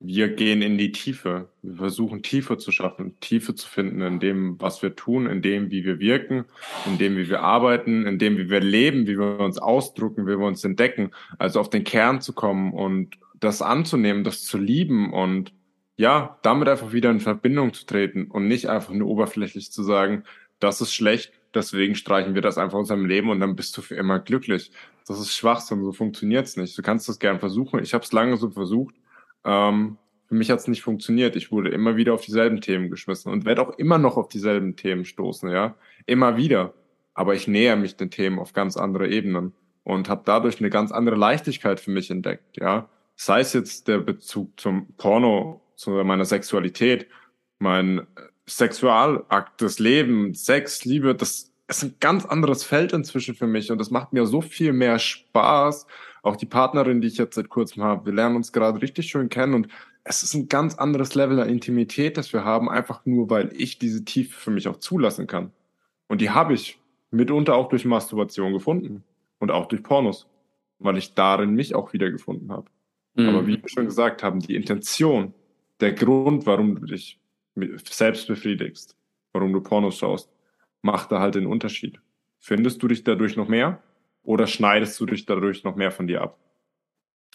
[0.00, 1.50] Wir gehen in die Tiefe.
[1.60, 5.70] Wir versuchen Tiefe zu schaffen, Tiefe zu finden in dem, was wir tun, in dem,
[5.70, 6.46] wie wir wirken,
[6.86, 10.38] in dem, wie wir arbeiten, in dem, wie wir leben, wie wir uns ausdrücken, wie
[10.38, 11.12] wir uns entdecken.
[11.38, 15.52] Also auf den Kern zu kommen und das anzunehmen, das zu lieben und
[15.96, 20.24] ja, damit einfach wieder in Verbindung zu treten und nicht einfach nur oberflächlich zu sagen,
[20.58, 23.82] das ist schlecht, deswegen streichen wir das einfach aus unserem Leben und dann bist du
[23.82, 24.70] für immer glücklich.
[25.06, 26.76] Das ist Schwachsinn, so funktioniert's nicht.
[26.78, 27.82] Du kannst das gern versuchen.
[27.82, 28.94] Ich habe es lange so versucht.
[29.44, 31.36] Ähm, für mich hat's nicht funktioniert.
[31.36, 34.76] Ich wurde immer wieder auf dieselben Themen geschmissen und werde auch immer noch auf dieselben
[34.76, 35.74] Themen stoßen, ja.
[36.06, 36.74] Immer wieder.
[37.14, 39.52] Aber ich näher mich den Themen auf ganz andere Ebenen
[39.84, 42.88] und habe dadurch eine ganz andere Leichtigkeit für mich entdeckt, ja.
[43.16, 47.08] Sei es jetzt der Bezug zum Porno zu meiner Sexualität,
[47.58, 48.06] mein
[48.46, 53.78] Sexualakt, das Leben, Sex, Liebe, das ist ein ganz anderes Feld inzwischen für mich und
[53.78, 55.86] das macht mir so viel mehr Spaß.
[56.22, 59.28] Auch die Partnerin, die ich jetzt seit kurzem habe, wir lernen uns gerade richtig schön
[59.28, 59.68] kennen und
[60.04, 63.78] es ist ein ganz anderes Level an Intimität, das wir haben, einfach nur, weil ich
[63.78, 65.50] diese Tiefe für mich auch zulassen kann.
[66.06, 66.78] Und die habe ich
[67.10, 69.02] mitunter auch durch Masturbation gefunden
[69.40, 70.28] und auch durch Pornos,
[70.78, 72.66] weil ich darin mich auch wiedergefunden habe.
[73.14, 73.28] Mhm.
[73.28, 75.34] Aber wie wir schon gesagt haben, die Intention,
[75.82, 77.20] der Grund, warum du dich
[77.84, 78.96] selbst befriedigst,
[79.32, 80.30] warum du Pornos schaust,
[80.80, 82.00] macht da halt den Unterschied.
[82.38, 83.82] Findest du dich dadurch noch mehr
[84.22, 86.38] oder schneidest du dich dadurch noch mehr von dir ab?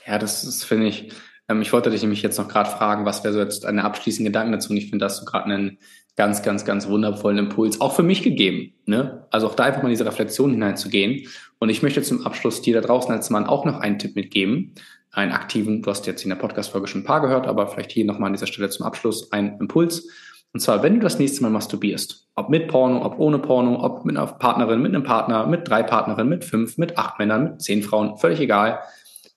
[0.05, 1.11] Ja, das ist, finde ich,
[1.49, 4.29] ähm, ich wollte dich nämlich jetzt noch gerade fragen, was wäre so jetzt eine abschließende
[4.29, 4.71] Gedanken dazu?
[4.71, 5.77] Und ich finde, dass du gerade einen
[6.15, 8.73] ganz, ganz, ganz wundervollen Impuls auch für mich gegeben.
[8.85, 9.27] Ne?
[9.29, 11.27] Also auch da einfach mal in diese Reflexion hineinzugehen.
[11.59, 14.73] Und ich möchte zum Abschluss dir da draußen als Mann auch noch einen Tipp mitgeben
[15.17, 18.05] einen aktiven, du hast jetzt in der Podcast-Folge schon ein paar gehört, aber vielleicht hier
[18.05, 20.07] nochmal an dieser Stelle zum Abschluss ein Impuls.
[20.53, 24.05] Und zwar, wenn du das nächste Mal masturbierst, ob mit Porno, ob ohne Porno, ob
[24.05, 27.61] mit einer Partnerin, mit einem Partner, mit drei Partnerinnen, mit fünf, mit acht Männern, mit
[27.63, 28.79] zehn Frauen, völlig egal.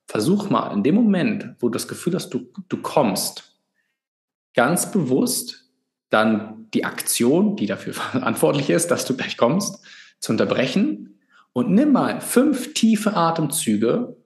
[0.06, 3.56] Versuch mal in dem Moment, wo du das Gefühl hast, du, du kommst,
[4.54, 5.64] ganz bewusst
[6.10, 9.82] dann die Aktion, die dafür verantwortlich ist, dass du gleich kommst,
[10.20, 11.18] zu unterbrechen
[11.54, 14.16] und nimm mal fünf tiefe Atemzüge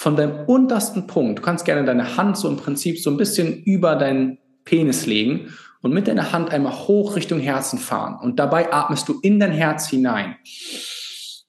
[0.00, 3.62] von deinem untersten Punkt, du kannst gerne deine Hand so im Prinzip so ein bisschen
[3.64, 8.16] über deinen Penis legen und mit deiner Hand einmal hoch Richtung Herzen fahren.
[8.18, 10.36] Und dabei atmest du in dein Herz hinein.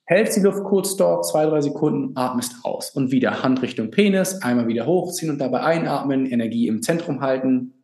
[0.04, 2.90] Hältst die Luft kurz dort, zwei, drei Sekunden, atmest aus.
[2.90, 7.82] Und wieder Hand Richtung Penis, einmal wieder hochziehen und dabei einatmen, Energie im Zentrum halten,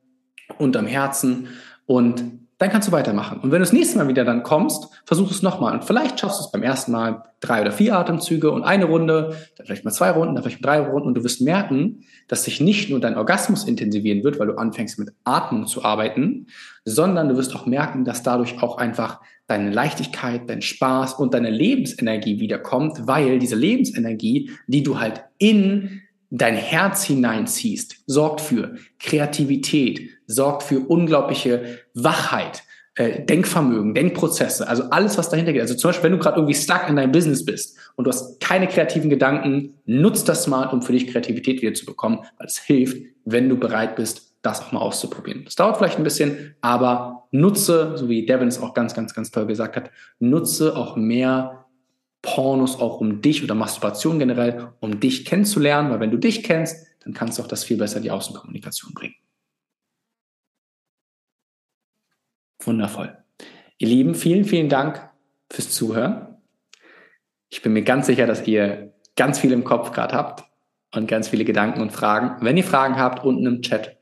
[0.57, 1.47] unterm Herzen
[1.85, 2.25] und
[2.57, 3.39] dann kannst du weitermachen.
[3.39, 5.73] Und wenn du das nächste Mal wieder dann kommst, versuch es nochmal.
[5.73, 9.37] Und vielleicht schaffst du es beim ersten Mal drei oder vier Atemzüge und eine Runde,
[9.55, 11.09] dann vielleicht mal zwei Runden, dann vielleicht mal drei Runden.
[11.09, 14.97] Und du wirst merken, dass sich nicht nur dein Orgasmus intensivieren wird, weil du anfängst
[14.97, 16.47] mit Atmung zu arbeiten,
[16.83, 21.51] sondern du wirst auch merken, dass dadurch auch einfach deine Leichtigkeit, dein Spaß und deine
[21.51, 30.09] Lebensenergie wiederkommt, weil diese Lebensenergie, die du halt in dein Herz hineinziehst, sorgt für Kreativität,
[30.27, 32.63] sorgt für unglaubliche Wachheit,
[32.95, 35.61] äh, Denkvermögen, Denkprozesse, also alles, was dahinter geht.
[35.61, 38.39] Also zum Beispiel, wenn du gerade irgendwie stuck in deinem Business bist und du hast
[38.39, 42.57] keine kreativen Gedanken, nutz das mal, um für dich Kreativität wieder zu bekommen, weil es
[42.57, 45.43] hilft, wenn du bereit bist, das auch mal auszuprobieren.
[45.45, 49.31] Das dauert vielleicht ein bisschen, aber nutze, so wie Devin es auch ganz, ganz, ganz
[49.31, 51.66] toll gesagt hat, nutze auch mehr
[52.21, 56.85] Pornos auch um dich oder Masturbation generell, um dich kennenzulernen, weil wenn du dich kennst,
[57.03, 59.15] dann kannst du auch das viel besser in die Außenkommunikation bringen.
[62.59, 63.17] Wundervoll.
[63.77, 65.09] Ihr Lieben, vielen, vielen Dank
[65.51, 66.35] fürs Zuhören.
[67.49, 70.43] Ich bin mir ganz sicher, dass ihr ganz viel im Kopf gerade habt
[70.93, 72.43] und ganz viele Gedanken und Fragen.
[72.43, 73.96] Wenn ihr Fragen habt, unten im Chat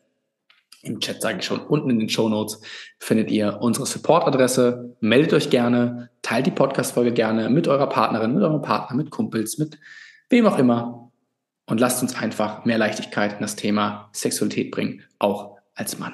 [0.85, 2.61] im Chat sage ich schon, unten in den Show Notes
[2.99, 4.95] findet ihr unsere Support-Adresse.
[4.99, 9.57] Meldet euch gerne, teilt die Podcast-Folge gerne mit eurer Partnerin, mit eurem Partner, mit Kumpels,
[9.57, 9.79] mit
[10.29, 11.11] wem auch immer.
[11.67, 16.13] Und lasst uns einfach mehr Leichtigkeit in das Thema Sexualität bringen, auch als Mann.